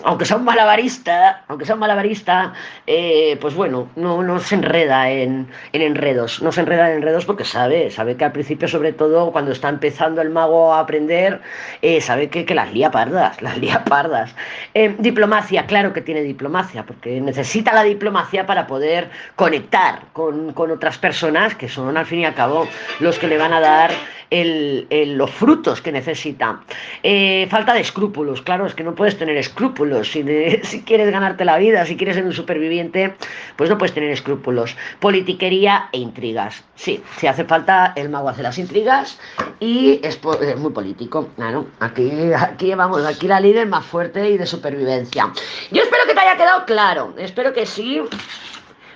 aunque 0.04 0.26
sea 0.26 0.36
un 0.36 0.44
malabarista, 0.44 1.44
aunque 1.48 1.66
sea 1.66 1.76
un 1.76 1.80
malabarista, 1.80 2.54
eh, 2.86 3.38
pues 3.40 3.54
bueno, 3.56 3.88
no, 3.96 4.22
no 4.22 4.40
se 4.40 4.56
enreda 4.56 5.10
en, 5.10 5.48
enredos, 5.72 6.42
no 6.42 6.52
se 6.52 6.62
enreda 6.62 6.92
en 6.92 6.98
enredos 6.98 7.24
porque 7.24 7.46
sabe, 7.46 7.90
sabe 7.90 8.18
que 8.18 8.26
al 8.26 8.34
principio, 8.34 8.68
sobre 8.68 8.92
todo 8.92 9.32
cuando 9.32 9.54
está 9.54 9.70
empezando 9.70 10.22
el 10.22 10.32
mago 10.32 10.74
a 10.74 10.82
aprender, 10.82 11.42
eh, 11.82 12.02
sabe 12.02 12.30
que, 12.30 12.46
las 12.54 12.74
lía 12.74 12.92
pardas, 12.92 13.42
las 13.42 13.58
lía 13.58 13.86
pardas. 13.86 14.36
Eh, 14.74 14.96
diplomacia, 15.00 15.66
claro 15.66 15.94
que 15.94 16.02
tiene 16.02 16.22
diplomacia, 16.24 16.84
porque 16.84 17.22
necesita 17.22 17.74
la 17.74 17.84
diplomacia 17.84 18.46
para 18.46 18.68
poder 18.68 19.10
conectar 19.38 20.02
con, 20.12 20.52
con 20.52 20.72
otras 20.72 20.98
personas 20.98 21.56
que 21.56 21.70
son 21.70 21.96
al 21.96 22.06
fin 22.06 22.20
y 22.20 22.26
al 22.26 22.36
cabo 22.36 22.68
los 23.00 23.18
que 23.18 23.28
le 23.28 23.38
van 23.38 23.54
a 23.54 23.62
dar 23.62 23.92
los 24.30 25.32
frutos 25.32 25.82
que 25.82 25.92
necesita. 25.92 26.60
Eh, 27.04 27.48
falta 27.50 27.74
de 27.74 27.82
escrúpulos, 27.82 28.42
claro, 28.42 28.66
es 28.66 28.74
que 28.74 28.84
no 28.84 28.96
puedes 28.96 29.18
tener 29.18 29.37
escrúpulos. 29.38 30.12
Si, 30.12 30.24
si 30.64 30.82
quieres 30.84 31.12
ganarte 31.12 31.46
la 31.46 31.58
vida, 31.58 31.86
si 31.86 31.98
quieres 31.98 32.16
ser 32.16 32.26
un 32.26 32.34
superviviente, 32.34 33.16
pues 33.56 33.70
no 33.70 33.78
puedes 33.78 33.94
tener 33.94 34.12
escrúpulos. 34.12 34.76
Politiquería 35.00 35.90
e 35.92 36.00
intrigas. 36.00 36.64
Sí, 36.76 37.04
si 37.18 37.28
hace 37.28 37.46
falta, 37.46 37.94
el 37.96 38.10
mago 38.10 38.30
hace 38.30 38.44
las 38.44 38.58
intrigas 38.58 39.20
y 39.60 40.00
es, 40.04 40.20
muy 40.58 40.72
político. 40.72 41.30
Claro, 41.36 41.68
aquí, 41.80 42.12
aquí 42.34 42.74
vamos, 42.76 43.06
aquí 43.06 43.28
la 43.28 43.40
líder 43.40 43.68
más 43.68 43.86
fuerte 43.86 44.30
y 44.30 44.38
de 44.38 44.46
supervivencia. 44.46 45.32
Yo 45.72 45.82
espero 45.82 46.06
que 46.08 46.14
te 46.14 46.20
haya 46.20 46.38
quedado 46.38 46.66
claro, 46.66 47.14
espero 47.18 47.54
que 47.54 47.66
sí. 47.66 48.02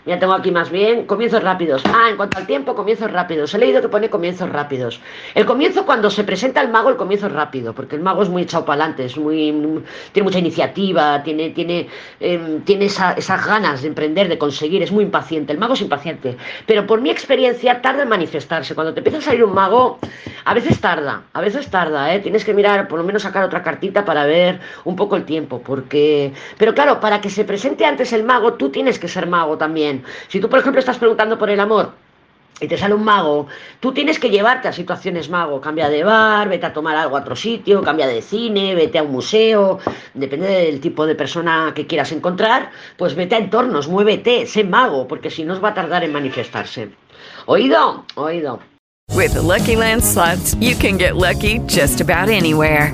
Ya 0.06 0.18
tengo 0.18 0.34
aquí 0.34 0.50
más 0.50 0.72
bien 0.72 1.06
comienzos 1.06 1.44
rápidos. 1.44 1.84
Ah, 1.86 2.10
en 2.10 2.18
cuanto 2.18 2.40
al 2.40 2.48
tiempo, 2.48 2.74
comienzos 2.76 3.12
rápidos. 3.12 3.54
He 3.54 3.60
leído 3.60 3.82
que 3.82 3.90
pone 3.90 4.10
comienzos 4.10 4.50
rápidos. 4.50 5.00
El 5.36 5.46
comienzo, 5.46 5.86
cuando 5.86 6.10
se 6.10 6.24
presenta 6.24 6.60
el 6.62 6.70
mago, 6.70 6.90
el 6.90 6.96
comienzo 6.96 7.28
es 7.28 7.34
rápido, 7.34 7.74
porque 7.74 7.98
el 7.98 8.02
mago 8.02 8.24
es 8.24 8.30
muy 8.30 8.42
echado 8.42 8.66
para 8.66 8.86
adelante, 8.86 9.08
muy, 9.20 9.84
tiene 10.12 10.24
mucha 10.24 10.40
iniciativa, 10.40 11.22
tiene, 11.22 11.52
tiene, 11.52 11.88
em, 12.20 12.62
tiene 12.62 12.86
esas 12.86 13.46
ganas 13.46 13.84
de 13.84 13.90
emprender, 13.90 14.28
de 14.28 14.40
conseguir, 14.40 14.82
es 14.82 14.92
muy 14.92 15.04
impaciente. 15.04 15.54
El 15.54 15.60
mago 15.60 15.74
es 15.76 15.82
impaciente. 15.82 16.36
Pero 16.66 16.88
por 16.88 17.00
mi 17.00 17.12
experiencia, 17.12 17.82
tarda 17.82 18.02
en 18.02 18.10
manifestarse. 18.10 18.74
Cuando 18.74 18.94
te 18.94 19.02
empieza 19.02 19.20
a 19.20 19.22
salir 19.22 19.44
un 19.44 19.54
mago, 19.54 20.00
a 20.46 20.54
veces 20.56 20.82
tarda, 20.82 21.24
a 21.32 21.42
veces 21.42 21.70
tarda, 21.70 22.14
¿eh? 22.16 22.20
Tienes 22.20 22.44
que 22.44 22.56
mirar, 22.56 22.88
por 22.88 22.98
lo 22.98 23.06
menos 23.06 23.22
sacar 23.22 23.44
otra 23.44 23.62
cartita 23.62 24.04
para 24.04 24.26
ver 24.26 24.60
un 24.84 24.96
poco 24.96 25.16
el 25.16 25.26
tiempo, 25.26 25.62
porque... 25.62 26.34
Pero 26.58 26.74
claro, 26.74 27.00
para 27.00 27.22
que 27.22 27.30
se 27.30 27.46
presente 27.46 27.86
antes 27.86 28.14
el 28.14 28.24
mago, 28.24 28.54
tú 28.54 28.70
tienes 28.70 28.98
que 28.98 29.08
ser 29.08 29.28
mago 29.28 29.58
también. 29.58 29.91
Si 30.28 30.40
tú, 30.40 30.50
por 30.50 30.60
ejemplo, 30.60 30.80
estás 30.80 30.98
preguntando 30.98 31.38
por 31.38 31.50
el 31.50 31.60
amor 31.60 31.92
y 32.60 32.68
te 32.68 32.78
sale 32.78 32.94
un 32.94 33.04
mago, 33.04 33.48
tú 33.80 33.92
tienes 33.92 34.20
que 34.20 34.30
llevarte 34.30 34.68
a 34.68 34.74
situaciones 34.74 35.30
mago. 35.30 35.60
Cambia 35.60 35.90
de 35.90 36.04
bar, 36.04 36.48
vete 36.48 36.68
a 36.68 36.74
tomar 36.74 36.96
algo 36.96 37.18
a 37.18 37.22
otro 37.22 37.36
sitio, 37.36 37.82
cambia 37.82 38.08
de 38.08 38.22
cine, 38.22 38.76
vete 38.76 39.00
a 39.00 39.04
un 39.04 39.12
museo, 39.12 39.80
depende 40.14 40.48
del 40.48 40.80
tipo 40.80 41.06
de 41.06 41.16
persona 41.16 41.74
que 41.76 41.88
quieras 41.88 42.12
encontrar, 42.12 42.72
pues 42.98 43.16
vete 43.16 43.36
a 43.36 43.40
entornos, 43.40 43.88
muévete, 43.88 44.46
sé 44.46 44.64
mago, 44.64 45.08
porque 45.08 45.32
si 45.32 45.44
no 45.44 45.54
os 45.54 45.64
va 45.64 45.70
a 45.70 45.74
tardar 45.74 46.04
en 46.04 46.14
manifestarse. 46.14 46.90
¿Oído? 47.48 48.06
Oído. 48.16 48.60
With 49.14 49.36
Lucky 49.36 49.76
Land 49.76 50.04
slots, 50.04 50.56
you 50.56 50.76
can 50.76 50.98
get 50.98 51.18
lucky 51.18 51.60
just 51.68 52.00
about 52.00 52.30
anywhere. 52.30 52.94